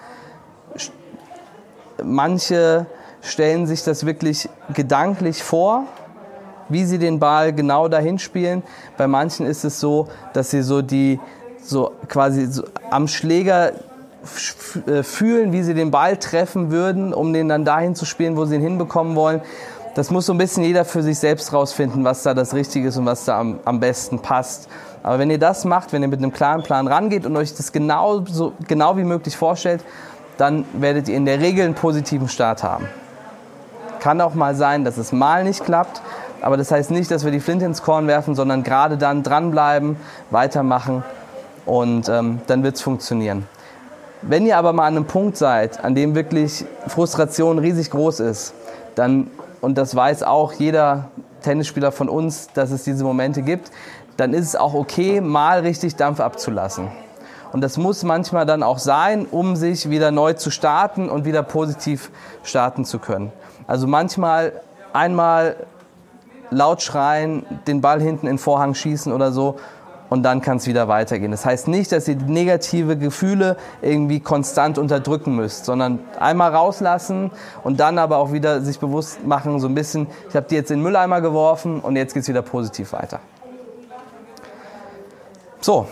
Manche 2.04 2.88
stellen 3.22 3.68
sich 3.68 3.84
das 3.84 4.06
wirklich 4.06 4.50
gedanklich 4.74 5.44
vor 5.44 5.86
wie 6.70 6.86
sie 6.86 6.98
den 6.98 7.20
Ball 7.20 7.54
genau 7.54 7.88
dahin 7.88 8.20
spielen. 8.20 8.64
Bei 8.98 9.08
manchen 9.08 9.46
ist 9.46 9.64
es 9.64 9.80
so, 9.80 10.08
dass 10.34 10.52
sie 10.52 10.62
so 10.62 10.82
die 10.82 11.20
so 11.62 11.92
quasi 12.08 12.48
so 12.48 12.64
am 12.90 13.08
Schläger 13.08 13.72
äh, 14.88 15.04
fühlen, 15.04 15.52
wie 15.52 15.64
sie 15.64 15.74
den 15.74 15.92
Ball 15.92 16.18
treffen 16.18 16.72
würden, 16.72 17.14
um 17.14 17.34
den 17.34 17.50
dann 17.50 17.66
dahin 17.66 17.96
zu 17.96 18.06
spielen, 18.06 18.38
wo 18.38 18.46
sie 18.46 18.56
ihn 18.56 18.62
hinbekommen 18.62 19.16
wollen. 19.16 19.42
Das 19.96 20.10
muss 20.10 20.26
so 20.26 20.34
ein 20.34 20.38
bisschen 20.38 20.64
jeder 20.64 20.86
für 20.86 21.04
sich 21.04 21.20
selbst 21.20 21.54
rausfinden, 21.54 22.04
was 22.04 22.24
da 22.24 22.34
das 22.34 22.54
Richtige 22.54 22.88
ist 22.88 22.98
und 22.98 23.06
was 23.06 23.26
da 23.26 23.40
am, 23.40 23.60
am 23.66 23.80
besten 23.80 24.20
passt. 24.20 24.68
Aber 25.04 25.20
wenn 25.20 25.30
ihr 25.30 25.38
das 25.38 25.66
macht, 25.66 25.94
wenn 25.94 26.02
ihr 26.02 26.08
mit 26.08 26.20
einem 26.20 26.34
klaren 26.34 26.64
Plan 26.64 26.88
rangeht 26.88 27.26
und 27.26 27.36
euch 27.36 27.54
das 27.54 27.72
genau, 27.72 28.24
so 28.26 28.54
genau 28.68 28.98
wie 28.98 29.04
möglich 29.04 29.38
vorstellt, 29.38 29.84
dann 30.38 30.66
werdet 30.74 31.10
ihr 31.10 31.18
in 31.18 31.26
der 31.26 31.40
Regel 31.40 31.66
einen 31.66 31.76
positiven 31.76 32.28
Start 32.28 32.64
haben. 32.64 32.88
Kann 34.00 34.20
auch 34.22 34.34
mal 34.34 34.56
sein, 34.56 34.84
dass 34.84 34.98
es 34.98 35.12
mal 35.12 35.44
nicht 35.44 35.64
klappt, 35.64 36.02
aber 36.44 36.58
das 36.58 36.72
heißt 36.72 36.92
nicht, 36.92 37.10
dass 37.10 37.24
wir 37.24 37.32
die 37.32 37.40
Flinte 37.40 37.66
ins 37.66 37.82
Korn 37.82 38.08
werfen, 38.08 38.36
sondern 38.36 38.64
gerade 38.64 38.98
dann 38.98 39.24
dranbleiben, 39.24 39.96
weitermachen 40.30 41.04
und 41.66 42.10
ähm, 42.10 42.42
dann 42.48 42.64
wird 42.64 42.76
es 42.76 42.82
funktionieren. 42.82 43.48
Wenn 44.22 44.46
ihr 44.46 44.58
aber 44.58 44.74
mal 44.74 44.88
an 44.88 44.96
einem 44.96 45.06
Punkt 45.06 45.38
seid, 45.38 45.84
an 45.84 45.96
dem 45.96 46.16
wirklich 46.16 46.66
Frustration 46.88 47.60
riesig 47.60 47.92
groß 47.92 48.20
ist, 48.22 48.54
dann, 48.96 49.32
und 49.62 49.78
das 49.78 49.96
weiß 49.96 50.24
auch 50.24 50.54
jeder 50.54 51.10
Tennisspieler 51.42 51.92
von 51.92 52.10
uns, 52.10 52.50
dass 52.54 52.72
es 52.72 52.84
diese 52.84 53.04
Momente 53.04 53.42
gibt, 53.42 53.72
dann 54.18 54.34
ist 54.34 54.48
es 54.48 54.56
auch 54.56 54.74
okay, 54.74 55.22
mal 55.22 55.60
richtig 55.60 55.96
Dampf 55.96 56.20
abzulassen. 56.20 56.90
Und 57.52 57.62
das 57.62 57.78
muss 57.78 58.04
manchmal 58.04 58.46
dann 58.46 58.64
auch 58.64 58.80
sein, 58.80 59.28
um 59.30 59.56
sich 59.56 59.90
wieder 59.90 60.12
neu 60.12 60.34
zu 60.34 60.52
starten 60.52 61.10
und 61.10 61.26
wieder 61.26 61.44
positiv 61.44 62.10
starten 62.44 62.84
zu 62.84 63.00
können. 63.00 63.32
Also 63.68 63.88
manchmal 63.88 64.54
einmal 64.92 65.56
laut 66.50 66.82
schreien, 66.82 67.46
den 67.68 67.82
Ball 67.82 68.02
hinten 68.02 68.28
in 68.28 68.34
den 68.34 68.40
Vorhang 68.40 68.74
schießen 68.74 69.12
oder 69.12 69.32
so 69.32 69.58
und 70.14 70.22
dann 70.22 70.42
kann 70.42 70.58
es 70.58 70.68
wieder 70.68 70.88
weitergehen. 70.88 71.32
Das 71.32 71.44
heißt 71.44 71.68
nicht, 71.68 71.92
dass 71.92 72.08
ihr 72.08 72.16
negative 72.16 72.98
Gefühle 72.98 73.58
irgendwie 73.82 74.20
konstant 74.20 74.78
unterdrücken 74.78 75.36
müsst, 75.36 75.66
sondern 75.66 76.00
einmal 76.20 76.54
rauslassen 76.54 77.32
und 77.64 77.80
dann 77.80 77.98
aber 77.98 78.18
auch 78.18 78.32
wieder 78.32 78.62
sich 78.62 78.80
bewusst 78.80 79.26
machen, 79.26 79.60
so 79.60 79.68
ein 79.68 79.74
bisschen, 79.74 80.06
ich 80.30 80.36
habe 80.36 80.46
die 80.48 80.54
jetzt 80.54 80.70
in 80.70 80.78
den 80.78 80.84
Mülleimer 80.84 81.20
geworfen 81.22 81.80
und 81.80 81.96
jetzt 81.96 82.14
geht 82.14 82.22
es 82.22 82.30
wieder 82.30 82.44
positiv 82.44 82.94
weiter. 82.94 83.22
So, 85.62 85.88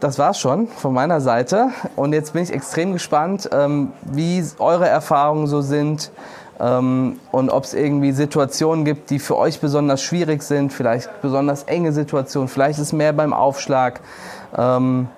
das 0.00 0.18
war's 0.18 0.40
schon 0.40 0.66
von 0.66 0.92
meiner 0.92 1.20
Seite 1.20 1.68
und 1.94 2.12
jetzt 2.12 2.32
bin 2.32 2.42
ich 2.42 2.52
extrem 2.52 2.94
gespannt, 2.94 3.48
ähm, 3.52 3.92
wie 4.02 4.42
eure 4.58 4.88
Erfahrungen 4.88 5.46
so 5.46 5.60
sind 5.60 6.10
und 6.60 7.48
ob 7.50 7.64
es 7.64 7.72
irgendwie 7.72 8.12
Situationen 8.12 8.84
gibt, 8.84 9.08
die 9.08 9.18
für 9.18 9.38
euch 9.38 9.60
besonders 9.60 10.02
schwierig 10.02 10.42
sind, 10.42 10.74
vielleicht 10.74 11.22
besonders 11.22 11.62
enge 11.62 11.92
Situationen, 11.92 12.48
vielleicht 12.48 12.78
ist 12.78 12.92
mehr 12.92 13.14
beim 13.14 13.32
Aufschlag. 13.32 14.00
Ähm, 14.54 15.08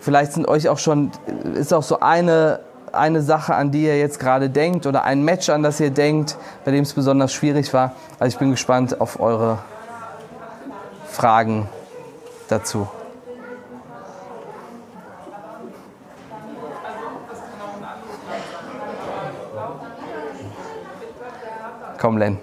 vielleicht 0.00 0.32
sind 0.32 0.48
euch 0.48 0.70
auch 0.70 0.78
schon, 0.78 1.10
ist 1.54 1.74
auch 1.74 1.82
so 1.82 2.00
eine, 2.00 2.60
eine 2.92 3.20
Sache, 3.20 3.54
an 3.54 3.70
die 3.70 3.84
ihr 3.84 3.98
jetzt 3.98 4.18
gerade 4.18 4.48
denkt 4.48 4.86
oder 4.86 5.04
ein 5.04 5.22
Match, 5.24 5.50
an 5.50 5.62
das 5.62 5.78
ihr 5.78 5.90
denkt, 5.90 6.38
bei 6.64 6.70
dem 6.70 6.84
es 6.84 6.94
besonders 6.94 7.34
schwierig 7.34 7.74
war. 7.74 7.92
Also 8.18 8.34
ich 8.34 8.38
bin 8.38 8.50
gespannt 8.50 8.98
auf 8.98 9.20
eure 9.20 9.58
Fragen 11.06 11.68
dazu. 12.48 12.88
Komm, 21.98 22.18
Len. 22.18 22.38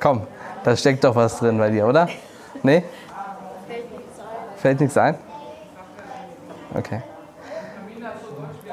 Komm, 0.00 0.26
da 0.64 0.76
steckt 0.76 1.04
doch 1.04 1.14
was 1.14 1.38
drin 1.38 1.58
bei 1.58 1.70
dir, 1.70 1.86
oder? 1.86 2.08
Nee? 2.62 2.82
Fällt 4.56 4.80
nichts 4.80 4.96
ein? 4.96 5.16
Okay. 6.74 7.02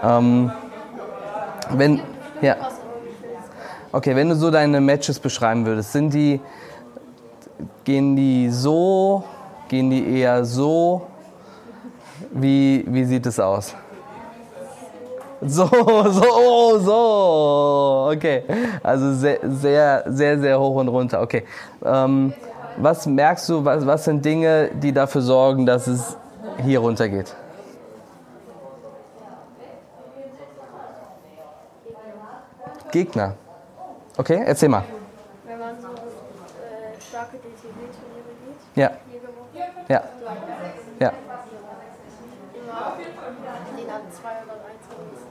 Ähm, 0.04 0.52
wenn, 1.71 2.02
ja. 2.41 2.56
Okay, 3.91 4.15
wenn 4.15 4.30
du 4.30 4.36
so 4.36 4.52
deine 4.52 4.80
Matches 4.82 5.19
beschreiben 5.19 5.65
würdest, 5.65 5.91
sind 5.91 6.13
die, 6.13 6.39
gehen 7.84 8.15
die 8.15 8.50
so, 8.50 9.23
gehen 9.67 9.89
die 9.89 10.19
eher 10.19 10.45
so? 10.45 11.08
Wie, 12.32 12.84
wie 12.88 13.06
sieht 13.06 13.26
es 13.26 13.39
aus? 13.39 13.76
So, 15.47 15.65
so, 15.67 16.79
so. 16.79 18.10
Okay. 18.13 18.43
Also 18.83 19.13
sehr, 19.13 19.39
sehr, 19.43 20.03
sehr, 20.07 20.39
sehr 20.39 20.60
hoch 20.60 20.75
und 20.75 20.88
runter. 20.89 21.21
Okay. 21.21 21.43
Ähm, 21.83 22.33
was 22.77 23.05
merkst 23.05 23.49
du, 23.49 23.65
was, 23.65 23.86
was 23.86 24.05
sind 24.05 24.23
Dinge, 24.23 24.69
die 24.73 24.91
dafür 24.91 25.21
sorgen, 25.21 25.65
dass 25.65 25.88
es 25.88 26.17
hier 26.63 26.79
runter 26.79 27.10
geht? 27.10 27.33
Gegner. 32.91 33.33
Okay, 34.17 34.43
erzähl 34.45 34.69
mal. 34.69 34.83
Wenn 35.45 35.60
man 35.60 35.79
so 35.81 35.88
äh, 35.88 37.01
starke 37.01 37.38
DTB-Turniere 37.38 38.33
geht, 38.45 38.75
Ja, 38.75 38.91
ja, 39.89 40.03
ja. 40.99 41.12
den 43.88 43.89
an 43.95 44.01
zwei 44.12 44.43
oder 44.43 44.57
sowas. 44.57 45.26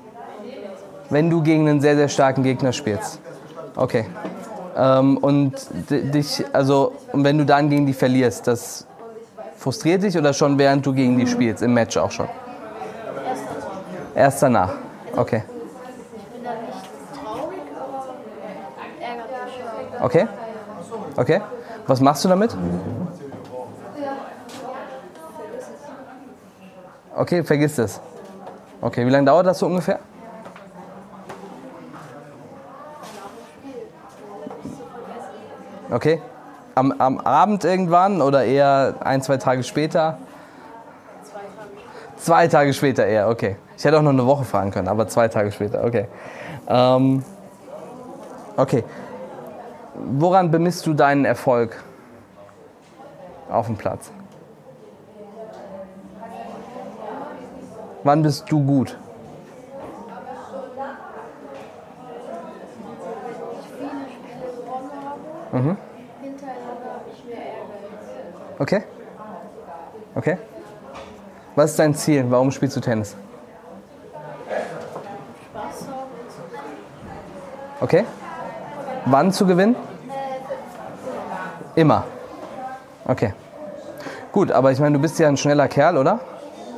Wenn 1.11 1.31
du 1.31 1.42
gegen 1.42 1.68
einen 1.68 1.81
sehr, 1.81 1.96
sehr 1.96 2.09
starken 2.09 2.42
Gegner 2.42 2.72
spielst. 2.72 3.20
Okay. 3.77 4.07
Ähm, 4.77 5.16
und 5.18 5.53
dich, 5.90 6.44
also, 6.53 6.92
und 7.12 7.25
wenn 7.25 7.38
du 7.38 7.46
dann 7.46 7.70
gegen 7.70 7.87
die 7.87 7.94
verlierst, 7.94 8.46
das 8.46 8.87
frustriert 9.57 10.03
dich 10.03 10.18
oder 10.18 10.33
schon 10.33 10.59
während 10.59 10.85
du 10.85 10.92
gegen 10.92 11.16
die 11.16 11.27
spielst, 11.27 11.62
im 11.62 11.75
Match 11.75 11.96
auch 11.96 12.11
schon? 12.11 12.29
Erst 14.14 14.42
danach. 14.42 14.72
Okay. 15.16 15.42
Okay? 20.01 20.27
Okay. 21.16 21.40
Was 21.87 22.01
machst 22.01 22.25
du 22.25 22.29
damit? 22.29 22.57
Okay, 27.16 27.42
vergiss 27.44 27.79
es. 27.79 28.01
Okay, 28.81 29.07
wie 29.07 29.11
lange 29.11 29.25
dauert 29.25 29.46
das 29.46 29.59
so 29.59 29.66
ungefähr? 29.66 30.01
Okay. 35.96 36.20
Am, 36.74 36.92
am 36.98 37.18
Abend 37.20 37.64
irgendwann 37.64 38.20
oder 38.20 38.44
eher 38.44 38.96
ein, 39.00 39.22
zwei 39.22 39.38
Tage 39.38 39.62
später? 39.62 40.18
Zwei 42.18 42.48
Tage 42.48 42.74
später 42.74 43.06
eher, 43.06 43.30
okay. 43.30 43.56
Ich 43.78 43.85
hätte 43.87 43.96
auch 43.96 44.02
noch 44.02 44.11
eine 44.11 44.26
Woche 44.26 44.44
fahren 44.44 44.70
können, 44.70 44.88
aber 44.88 45.09
zwei 45.09 45.28
Tage 45.28 45.50
später, 45.52 45.82
okay. 45.82 46.06
Ähm, 46.68 47.24
okay. 48.59 48.85
Woran 49.94 50.50
bemisst 50.50 50.87
du 50.87 50.92
deinen 50.92 51.24
Erfolg 51.24 51.82
auf 53.48 53.64
dem 53.64 53.76
Platz? 53.76 54.11
Wann 58.04 58.22
bist 58.22 58.44
du 58.52 58.62
gut? 58.62 58.98
Mhm. 65.56 65.76
hintereinander 66.20 66.92
habe 66.92 67.09
ich 67.12 67.24
mehr 67.24 67.38
Ehrgeiz. 67.38 67.96
Okay? 68.59 68.83
Okay? 70.14 70.38
Was 71.55 71.71
ist 71.71 71.79
dein 71.79 71.95
Ziel? 71.95 72.25
Warum 72.29 72.51
spielst 72.51 72.77
du 72.77 72.81
Tennis? 72.81 73.16
Okay? 77.81 78.05
Wann 79.05 79.33
zu 79.33 79.47
gewinnen? 79.47 79.77
Immer. 81.75 82.05
Okay. 83.05 83.35
Gut, 84.33 84.51
aber 84.51 84.73
ich 84.73 84.81
meine, 84.81 84.97
du 84.97 85.03
bist 85.03 85.19
ja 85.19 85.29
ein 85.29 85.37
schneller 85.37 85.69
Kerl, 85.69 85.99
oder? 85.99 86.21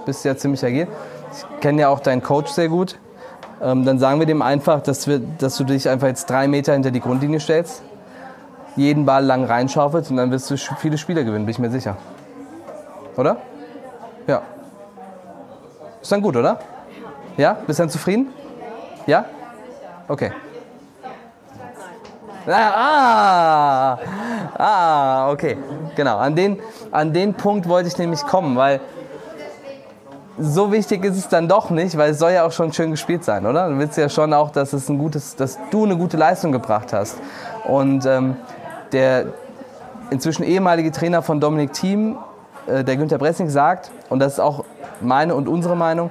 Bist 0.05 0.25
ja 0.25 0.37
ziemlich 0.37 0.64
agil. 0.64 0.88
Ich 1.33 1.61
kenne 1.61 1.83
ja 1.83 1.88
auch 1.88 2.01
deinen 2.01 2.23
Coach 2.23 2.51
sehr 2.51 2.69
gut. 2.69 2.99
Ähm, 3.62 3.85
dann 3.85 3.99
sagen 3.99 4.21
wir 4.21 4.27
dem 4.27 4.43
einfach, 4.43 4.83
dass, 4.83 5.07
wir, 5.07 5.19
dass 5.19 5.57
du 5.57 5.64
dich 5.64 5.88
einfach 5.88 6.07
jetzt 6.09 6.29
drei 6.31 6.49
Meter 6.49 6.73
hinter 6.73 6.91
die 6.91 7.01
Grundlinie 7.01 7.41
stellst, 7.41 7.83
jeden 8.79 9.05
Ball 9.05 9.25
lang 9.25 9.45
reinschaufelst 9.45 10.11
und 10.11 10.17
dann 10.17 10.31
wirst 10.31 10.51
du 10.51 10.57
viele 10.57 10.97
Spiele 10.97 11.25
gewinnen, 11.25 11.45
bin 11.45 11.51
ich 11.51 11.59
mir 11.59 11.71
sicher. 11.71 11.97
Oder? 13.17 13.37
Ja. 14.27 14.43
Ist 16.01 16.12
dann 16.12 16.23
gut, 16.23 16.37
oder? 16.37 16.59
Ja? 17.37 17.55
Bist 17.67 17.79
du 17.79 17.83
dann 17.83 17.91
zufrieden? 17.91 18.29
Ja? 19.07 19.25
Okay. 20.07 20.33
Ah, 22.47 23.99
ah, 23.99 23.99
ah, 24.57 25.31
okay. 25.31 25.59
Genau, 25.97 26.17
an 26.17 26.35
den, 26.35 26.59
an 26.91 27.12
den 27.12 27.35
Punkt 27.35 27.69
wollte 27.69 27.88
ich 27.88 27.99
nämlich 27.99 28.25
kommen, 28.25 28.57
weil 28.57 28.81
so 30.38 30.73
wichtig 30.73 31.05
ist 31.05 31.17
es 31.17 31.29
dann 31.29 31.49
doch 31.49 31.71
nicht, 31.71 31.99
weil 31.99 32.12
es 32.12 32.19
soll 32.19 32.31
ja 32.31 32.47
auch 32.47 32.53
schon 32.53 32.73
schön 32.73 32.93
gespielt 32.93 33.25
sein, 33.25 33.45
oder? 33.45 33.69
Du 33.69 33.79
willst 33.79 33.99
ja 33.99 34.09
schon 34.09 34.33
auch, 34.33 34.51
dass, 34.51 34.73
es 34.73 34.88
ein 34.88 34.99
gutes, 34.99 35.37
dass 35.37 35.59
du 35.71 35.85
eine 35.85 35.97
gute 35.97 36.17
Leistung 36.17 36.53
gebracht 36.53 36.93
hast. 36.93 37.19
Und 37.67 38.07
ähm, 38.07 38.37
der 38.92 39.27
inzwischen 40.11 40.42
ehemalige 40.42 40.90
Trainer 40.92 41.22
von 41.22 41.40
Dominik 41.40 41.72
Thiem, 41.72 42.16
äh, 42.66 42.85
der 42.85 42.96
Günter 42.96 43.18
Bressing, 43.18 43.48
sagt, 43.48 43.90
und 44.09 44.20
das 44.20 44.35
ist 44.35 44.40
auch 44.40 44.64
meine 45.01 45.35
und 45.35 45.48
unsere 45.48 45.77
Meinung, 45.77 46.11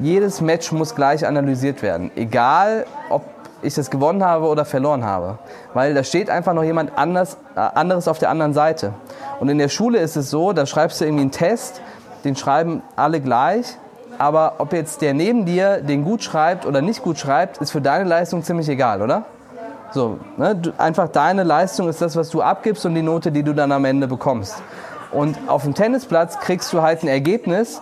jedes 0.00 0.40
Match 0.40 0.72
muss 0.72 0.94
gleich 0.94 1.26
analysiert 1.26 1.82
werden. 1.82 2.10
Egal, 2.14 2.86
ob 3.10 3.22
ich 3.62 3.74
das 3.74 3.90
gewonnen 3.90 4.24
habe 4.24 4.46
oder 4.46 4.64
verloren 4.64 5.04
habe. 5.04 5.38
Weil 5.74 5.94
da 5.94 6.04
steht 6.04 6.30
einfach 6.30 6.54
noch 6.54 6.62
jemand 6.62 6.96
anders, 6.96 7.36
äh, 7.56 7.60
anderes 7.60 8.06
auf 8.06 8.18
der 8.18 8.30
anderen 8.30 8.54
Seite. 8.54 8.92
Und 9.40 9.48
in 9.48 9.58
der 9.58 9.68
Schule 9.68 9.98
ist 9.98 10.16
es 10.16 10.30
so, 10.30 10.52
da 10.52 10.66
schreibst 10.66 11.00
du 11.00 11.04
irgendwie 11.04 11.22
einen 11.22 11.30
Test, 11.32 11.80
den 12.24 12.36
schreiben 12.36 12.82
alle 12.96 13.20
gleich. 13.20 13.76
Aber 14.18 14.54
ob 14.58 14.72
jetzt 14.72 15.00
der 15.00 15.14
neben 15.14 15.46
dir 15.46 15.80
den 15.80 16.04
gut 16.04 16.22
schreibt 16.22 16.66
oder 16.66 16.82
nicht 16.82 17.02
gut 17.02 17.18
schreibt, 17.18 17.58
ist 17.58 17.70
für 17.70 17.80
deine 17.80 18.04
Leistung 18.04 18.42
ziemlich 18.42 18.68
egal, 18.68 19.00
oder? 19.00 19.24
So, 19.92 20.18
ne? 20.36 20.54
du, 20.54 20.72
einfach 20.78 21.08
deine 21.08 21.44
Leistung 21.44 21.88
ist 21.88 22.02
das, 22.02 22.14
was 22.16 22.30
du 22.30 22.42
abgibst 22.42 22.84
und 22.84 22.94
die 22.94 23.02
Note, 23.02 23.32
die 23.32 23.42
du 23.42 23.54
dann 23.54 23.72
am 23.72 23.84
Ende 23.84 24.06
bekommst. 24.06 24.62
Und 25.10 25.38
auf 25.46 25.64
dem 25.64 25.74
Tennisplatz 25.74 26.38
kriegst 26.38 26.72
du 26.72 26.82
halt 26.82 27.02
ein 27.02 27.08
Ergebnis, 27.08 27.80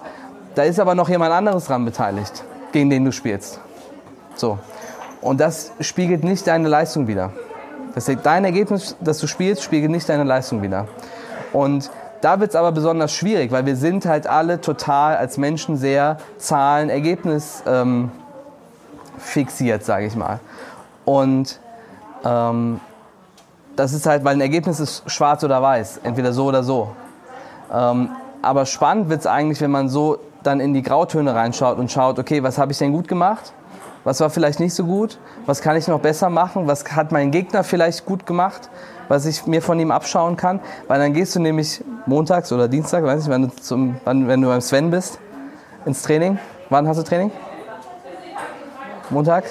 da 0.55 0.63
ist 0.63 0.79
aber 0.79 0.95
noch 0.95 1.09
jemand 1.09 1.33
anderes 1.33 1.67
dran 1.67 1.85
beteiligt, 1.85 2.45
gegen 2.73 2.89
den 2.91 3.05
du 3.05 3.13
spielst. 3.13 3.61
So. 4.37 4.59
Und 5.21 5.41
das 5.41 5.73
spiegelt 5.81 6.23
nicht 6.23 6.47
deine 6.47 6.69
Leistung 6.69 7.09
wider. 7.09 7.33
Das, 7.95 8.11
dein 8.23 8.45
Ergebnis, 8.45 8.97
das 9.01 9.19
du 9.19 9.27
spielst, 9.27 9.63
spiegelt 9.63 9.91
nicht 9.91 10.09
deine 10.09 10.25
Leistung 10.25 10.63
wider. 10.63 10.87
Und 11.53 11.91
da 12.21 12.41
wird 12.41 12.51
es 12.51 12.57
aber 12.57 12.73
besonders 12.73 13.13
schwierig, 13.13 13.51
weil 13.51 13.67
wir 13.67 13.77
sind 13.77 14.07
halt 14.07 14.27
alle 14.27 14.61
total 14.61 15.17
als 15.17 15.37
Menschen 15.37 15.77
sehr 15.77 16.19
Zahlen, 16.39 16.91
Ergebnis 16.91 17.63
ähm, 17.67 18.11
fixiert, 19.19 19.85
sage 19.85 20.07
ich 20.07 20.17
mal. 20.17 20.41
Und 21.05 21.61
ähm, 22.27 22.81
das 23.77 23.93
ist 23.93 24.07
halt, 24.07 24.25
weil 24.25 24.37
ein 24.37 24.41
Ergebnis 24.41 24.81
ist 24.81 25.09
schwarz 25.11 25.45
oder 25.45 25.61
weiß, 25.63 26.01
entweder 26.03 26.33
so 26.33 26.47
oder 26.47 26.63
so. 26.63 26.91
Ähm, 27.73 28.11
aber 28.43 28.67
spannend 28.67 29.09
wird 29.09 29.21
es 29.21 29.27
eigentlich, 29.27 29.61
wenn 29.61 29.71
man 29.71 29.89
so 29.89 30.19
dann 30.43 30.61
in 30.61 30.73
die 30.73 30.83
Grautöne 30.83 31.35
reinschaut 31.35 31.79
und 31.79 31.91
schaut, 31.91 32.19
okay, 32.19 32.43
was 32.43 32.59
habe 32.59 32.73
ich 32.73 32.79
denn 32.79 32.93
gut 32.93 33.09
gemacht? 33.09 33.53
Was 34.05 34.21
war 34.21 34.31
vielleicht 34.31 34.61
nicht 34.61 34.73
so 34.73 34.85
gut? 34.85 35.19
Was 35.47 35.61
kann 35.61 35.77
ich 35.77 35.89
noch 35.89 35.99
besser 35.99 36.31
machen? 36.31 36.69
Was 36.69 36.85
hat 36.95 37.11
mein 37.11 37.33
Gegner 37.33 37.65
vielleicht 37.65 38.07
gut 38.07 38.25
gemacht, 38.25 38.71
was 39.09 39.27
ich 39.27 39.47
mir 39.47 39.61
von 39.61 39.81
ihm 39.81 39.91
abschauen 39.91 40.37
kann? 40.37 40.61
Weil 40.87 41.01
dann 41.01 41.13
gehst 41.13 41.35
du 41.35 41.41
nämlich 41.41 41.83
montags 42.07 42.53
oder 42.53 42.69
Dienstag, 42.69 43.03
weiß 43.05 43.23
nicht, 43.23 43.31
wenn 43.31 43.43
du, 43.43 43.57
zum, 43.57 43.97
wenn 44.05 44.41
du 44.41 44.49
beim 44.49 44.61
Sven 44.61 44.91
bist, 44.91 45.19
ins 45.85 46.03
Training. 46.03 46.39
Wann 46.71 46.87
hast 46.87 46.99
du 46.99 47.03
Training? 47.03 47.33
Montag? 49.11 49.45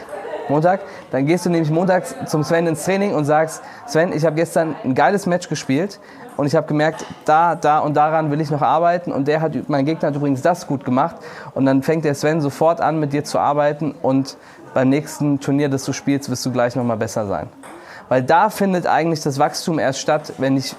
Montag? 0.50 0.82
Dann 1.12 1.26
gehst 1.26 1.46
du 1.46 1.50
nämlich 1.50 1.72
montags 1.72 2.16
zum 2.26 2.44
Sven 2.44 2.68
ins 2.68 2.84
Training 2.86 3.14
und 3.14 3.26
sagst, 3.26 3.62
Sven, 3.88 4.14
ich 4.14 4.26
habe 4.26 4.36
gestern 4.36 4.76
ein 4.84 4.96
geiles 4.96 5.26
Match 5.26 5.50
gespielt 5.50 6.00
und 6.38 6.46
ich 6.48 6.56
habe 6.56 6.68
gemerkt, 6.68 7.06
da, 7.26 7.56
da 7.56 7.80
und 7.80 7.96
daran 7.96 8.32
will 8.32 8.42
ich 8.42 8.52
noch 8.52 8.62
arbeiten 8.62 9.12
und 9.12 9.28
der 9.28 9.42
hat, 9.42 9.54
mein 9.68 9.86
Gegner 9.86 10.10
hat 10.10 10.16
übrigens 10.16 10.42
das 10.42 10.68
gut 10.68 10.86
gemacht 10.86 11.16
und 11.54 11.66
dann 11.66 11.84
fängt 11.84 12.06
der 12.06 12.16
Sven 12.16 12.42
sofort 12.42 12.82
an, 12.82 13.00
mit 13.00 13.14
dir 13.14 13.24
zu 13.24 13.40
arbeiten 13.40 13.96
und 14.02 14.38
beim 14.74 14.90
nächsten 14.90 15.40
Turnier, 15.40 15.70
das 15.70 15.86
du 15.86 15.94
spielst, 15.94 16.30
wirst 16.30 16.46
du 16.46 16.52
gleich 16.52 16.76
nochmal 16.76 16.98
besser 16.98 17.26
sein. 17.28 17.48
Weil 18.10 18.22
da 18.22 18.50
findet 18.50 18.86
eigentlich 18.86 19.22
das 19.22 19.40
Wachstum 19.40 19.80
erst 19.80 20.00
statt, 20.00 20.34
wenn 20.38 20.58
ich 20.58 20.76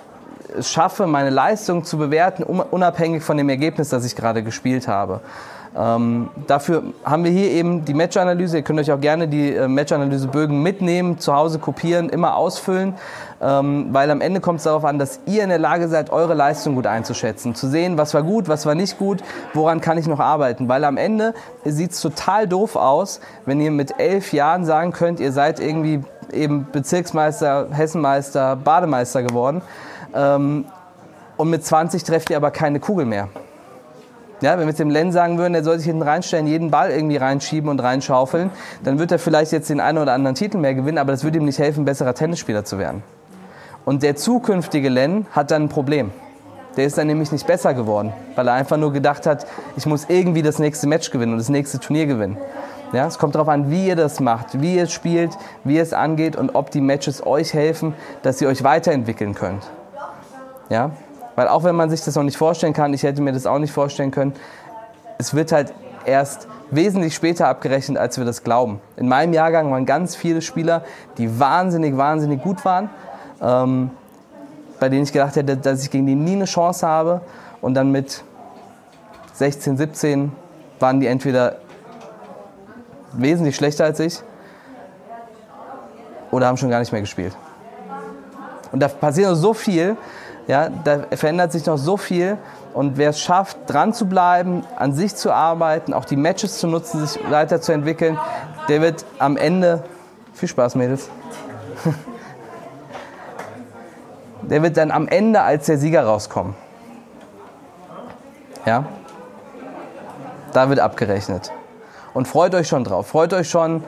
es 0.57 0.71
schaffe, 0.71 1.07
meine 1.07 1.31
Leistung 1.31 1.85
zu 1.85 1.99
bewerten, 1.99 2.43
unabhängig 2.43 3.23
von 3.23 3.37
dem 3.37 3.49
Ergebnis, 3.49 3.89
das 3.89 4.05
ich 4.05 4.15
gerade 4.15 4.43
gespielt 4.43 4.87
habe. 4.87 5.21
Ähm, 5.77 6.29
dafür 6.47 6.83
haben 7.05 7.25
wir 7.25 7.31
hier 7.31 7.51
eben 7.51 7.85
die 7.85 7.95
Matchanalyse. 7.95 8.59
Ihr 8.59 8.63
könnt 8.63 8.81
euch 8.81 8.93
auch 8.93 9.01
gerne 9.01 9.29
die 9.29 9.55
äh, 9.55 9.69
Matchanalysebögen 9.69 10.63
mitnehmen, 10.63 11.19
zu 11.19 11.35
Hause 11.35 11.59
kopieren, 11.59 12.09
immer 12.09 12.37
ausfüllen, 12.37 12.95
ähm, 13.41 13.89
weil 13.93 14.11
am 14.11 14.21
Ende 14.21 14.41
kommt 14.41 14.59
es 14.59 14.65
darauf 14.65 14.85
an, 14.85 14.99
dass 14.99 15.21
ihr 15.27 15.43
in 15.43 15.49
der 15.49 15.59
Lage 15.59 15.89
seid, 15.89 16.11
eure 16.11 16.35
Leistung 16.35 16.75
gut 16.75 16.87
einzuschätzen, 16.87 17.55
zu 17.55 17.69
sehen, 17.69 17.99
was 17.99 18.15
war 18.15 18.23
gut, 18.23 18.49
was 18.49 18.67
war 18.67 18.75
nicht 18.75 18.99
gut, 18.99 19.23
woran 19.55 19.81
kann 19.81 19.99
ich 19.99 20.07
noch 20.07 20.21
arbeiten. 20.21 20.69
Weil 20.69 20.85
am 20.85 20.97
Ende 20.97 21.35
sieht 21.65 21.93
es 21.93 22.01
total 22.01 22.49
doof 22.49 22.77
aus, 22.77 23.21
wenn 23.45 23.61
ihr 23.61 23.71
mit 23.71 23.99
elf 23.99 24.33
Jahren 24.33 24.65
sagen 24.65 24.93
könnt, 24.93 25.21
ihr 25.21 25.33
seid 25.33 25.61
irgendwie 25.61 26.03
eben 26.33 26.67
Bezirksmeister, 26.73 27.69
Hessenmeister, 27.71 28.57
Bademeister 28.57 29.23
geworden 29.23 29.63
ähm, 30.15 30.65
und 31.37 31.51
mit 31.51 31.65
20 31.65 32.03
trefft 32.03 32.31
ihr 32.31 32.37
aber 32.37 32.51
keine 32.51 32.81
Kugel 32.81 33.05
mehr. 33.05 33.29
Ja, 34.43 34.53
wenn 34.53 34.61
wir 34.61 34.69
jetzt 34.69 34.81
dem 34.81 34.91
Len 34.91 35.13
sagen 35.13 35.39
würden, 35.39 35.55
er 35.55 35.65
soll 35.65 35.79
sich 35.79 35.87
hinten 35.87 36.03
reinstellen, 36.03 36.47
jeden 36.47 36.71
Ball 36.71 36.91
irgendwie 36.91 37.17
reinschieben 37.17 37.71
und 37.71 37.81
reinschaufeln, 37.81 38.51
dann 38.85 38.99
wird 38.99 39.11
er 39.11 39.19
vielleicht 39.19 39.51
jetzt 39.53 39.71
den 39.71 39.81
einen 39.81 39.99
oder 39.99 40.13
anderen 40.13 40.35
Titel 40.35 40.59
mehr 40.59 40.75
gewinnen, 40.75 40.99
aber 40.99 41.13
das 41.13 41.25
würde 41.25 41.39
ihm 41.39 41.47
nicht 41.47 41.59
helfen, 41.59 41.87
besserer 41.87 42.15
Tennisspieler 42.15 42.65
zu 42.65 42.79
werden. 42.79 43.03
Und 43.87 44.03
der 44.03 44.17
zukünftige 44.17 44.91
Len 44.91 45.27
hat 45.33 45.51
dann 45.51 45.65
ein 45.65 45.69
Problem. 45.71 46.11
Der 46.77 46.85
ist 46.85 46.99
dann 46.99 47.07
nämlich 47.07 47.33
nicht 47.33 47.47
besser 47.47 47.73
geworden, 47.73 48.13
weil 48.35 48.49
er 48.49 48.55
einfach 48.55 48.77
nur 48.77 48.93
gedacht 48.93 49.25
hat, 49.25 49.47
ich 49.77 49.87
muss 49.87 50.07
irgendwie 50.09 50.43
das 50.43 50.59
nächste 50.59 50.87
Match 50.87 51.11
gewinnen 51.11 51.33
und 51.33 51.39
das 51.39 51.49
nächste 51.49 51.81
Turnier 51.81 52.05
gewinnen. 52.05 52.37
Ja, 52.93 53.07
es 53.07 53.19
kommt 53.19 53.35
darauf 53.35 53.49
an, 53.49 53.71
wie 53.71 53.87
ihr 53.87 53.97
das 53.97 54.21
macht, 54.21 54.61
wie 54.61 54.77
ihr 54.77 54.85
es 54.85 54.93
spielt, 54.93 55.31
wie 55.65 55.77
ihr 55.77 55.83
es 55.83 55.95
angeht 55.95 56.37
und 56.37 56.55
ob 56.55 56.71
die 56.71 56.83
Matches 56.83 57.27
euch 57.27 57.55
helfen, 57.55 57.95
dass 58.23 58.41
ihr 58.43 58.49
euch 58.49 58.63
weiterentwickeln 58.63 59.35
könnt. 59.35 59.71
Ja, 60.69 60.91
weil 61.37 61.49
auch 61.49 61.63
wenn 61.63 61.77
man 61.77 61.91
sich 61.91 62.03
das 62.03 62.17
noch 62.17 62.23
nicht 62.23 62.37
vorstellen 62.37 62.73
kann, 62.73 62.93
ich 62.93 63.03
hätte 63.03 63.23
mir 63.23 63.33
das 63.33 63.47
auch 63.47 63.59
nicht 63.59 63.73
vorstellen 63.73 64.11
können, 64.11 64.33
es 65.19 65.35
wird 65.35 65.53
halt 65.53 65.73
erst 66.05 66.49
wesentlich 66.71 67.15
später 67.15 67.49
abgerechnet, 67.49 67.99
als 67.99 68.19
wir 68.19 68.25
das 68.25 68.43
glauben. 68.43 68.81
In 68.97 69.09
meinem 69.09 69.33
Jahrgang 69.33 69.71
waren 69.71 69.87
ganz 69.87 70.17
viele 70.17 70.43
Spieler, 70.43 70.83
die 71.19 71.39
wahnsinnig, 71.39 71.97
wahnsinnig 71.97 72.43
gut 72.43 72.65
waren, 72.65 72.91
ähm, 73.41 73.91
bei 74.81 74.89
denen 74.89 75.05
ich 75.05 75.13
gedacht 75.13 75.37
hätte, 75.37 75.57
dass 75.57 75.83
ich 75.83 75.91
gegen 75.91 76.07
die 76.07 76.15
nie 76.15 76.33
eine 76.33 76.45
Chance 76.47 76.87
habe. 76.87 77.21
Und 77.61 77.75
dann 77.75 77.93
mit 77.93 78.23
16, 79.35 79.77
17 79.77 80.33
waren 80.81 81.01
die 81.01 81.07
entweder 81.07 81.57
wesentlich 83.13 83.57
schlechter 83.57 83.85
als 83.85 84.01
ich 84.01 84.23
oder 86.31 86.47
haben 86.47 86.57
schon 86.57 86.71
gar 86.71 86.81
nicht 86.81 86.93
mehr 86.93 87.01
gespielt. 87.01 87.35
Und 88.73 88.81
da 88.81 88.89
passiert 88.89 89.35
so 89.37 89.55
viel, 89.55 89.97
ja, 90.47 90.69
da 90.69 91.05
verändert 91.17 91.53
sich 91.53 91.67
noch 91.67 91.77
so 91.77 91.97
viel. 91.97 92.39
Und 92.73 92.99
wer 92.99 93.11
es 93.11 93.21
schafft, 93.21 93.59
dran 93.67 93.93
zu 93.93 94.07
bleiben, 94.07 94.65
an 94.77 94.93
sich 94.93 95.17
zu 95.17 95.33
arbeiten, 95.33 95.93
auch 95.93 96.05
die 96.05 96.17
Matches 96.17 96.59
zu 96.59 96.67
nutzen, 96.67 97.05
sich 97.07 97.21
weiterzuentwickeln, 97.31 98.19
der 98.69 98.83
wird 98.83 99.05
am 99.19 99.37
Ende, 99.37 99.83
viel 100.35 100.49
Spaß, 100.49 100.75
Mädels, 100.75 101.09
der 104.43 104.63
wird 104.63 104.77
dann 104.77 104.91
am 104.91 105.09
Ende 105.09 105.43
als 105.43 105.67
der 105.67 105.79
Sieger 105.79 106.05
rauskommen. 106.05 106.55
Ja? 108.67 108.85
Da 110.53 110.69
wird 110.69 110.81
abgerechnet. 110.81 111.53
Und 112.13 112.29
freut 112.29 112.55
euch 112.55 112.69
schon 112.69 112.85
drauf. 112.85 113.09
Freut 113.09 113.33
euch 113.33 113.49
schon 113.49 113.85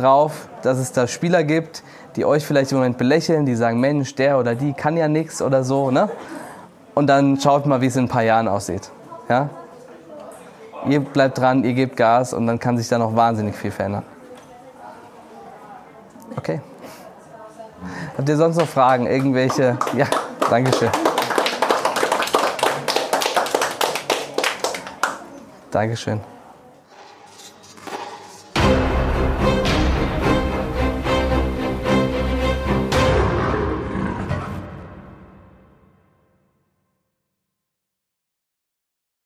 drauf, 0.00 0.48
dass 0.62 0.78
es 0.78 0.92
da 0.92 1.06
Spieler 1.06 1.44
gibt, 1.44 1.82
die 2.16 2.24
euch 2.24 2.44
vielleicht 2.44 2.72
im 2.72 2.78
Moment 2.78 2.98
belächeln, 2.98 3.46
die 3.46 3.54
sagen, 3.54 3.80
Mensch, 3.80 4.14
der 4.14 4.38
oder 4.38 4.54
die 4.54 4.72
kann 4.72 4.96
ja 4.96 5.08
nichts 5.08 5.40
oder 5.42 5.64
so. 5.64 5.90
Ne? 5.90 6.08
Und 6.94 7.06
dann 7.06 7.38
schaut 7.40 7.66
mal, 7.66 7.80
wie 7.80 7.86
es 7.86 7.96
in 7.96 8.04
ein 8.04 8.08
paar 8.08 8.22
Jahren 8.22 8.48
aussieht. 8.48 8.90
Ja? 9.28 9.48
Ihr 10.88 11.00
bleibt 11.00 11.38
dran, 11.38 11.62
ihr 11.64 11.74
gebt 11.74 11.96
Gas 11.96 12.32
und 12.32 12.46
dann 12.46 12.58
kann 12.58 12.76
sich 12.78 12.88
da 12.88 12.98
noch 12.98 13.14
wahnsinnig 13.14 13.54
viel 13.54 13.70
verändern. 13.70 14.04
Okay. 16.36 16.60
Habt 18.16 18.28
ihr 18.28 18.36
sonst 18.36 18.56
noch 18.56 18.68
Fragen? 18.68 19.06
Irgendwelche? 19.06 19.78
Ja, 19.96 20.06
Dankeschön. 20.48 20.90
Dankeschön. 25.70 26.20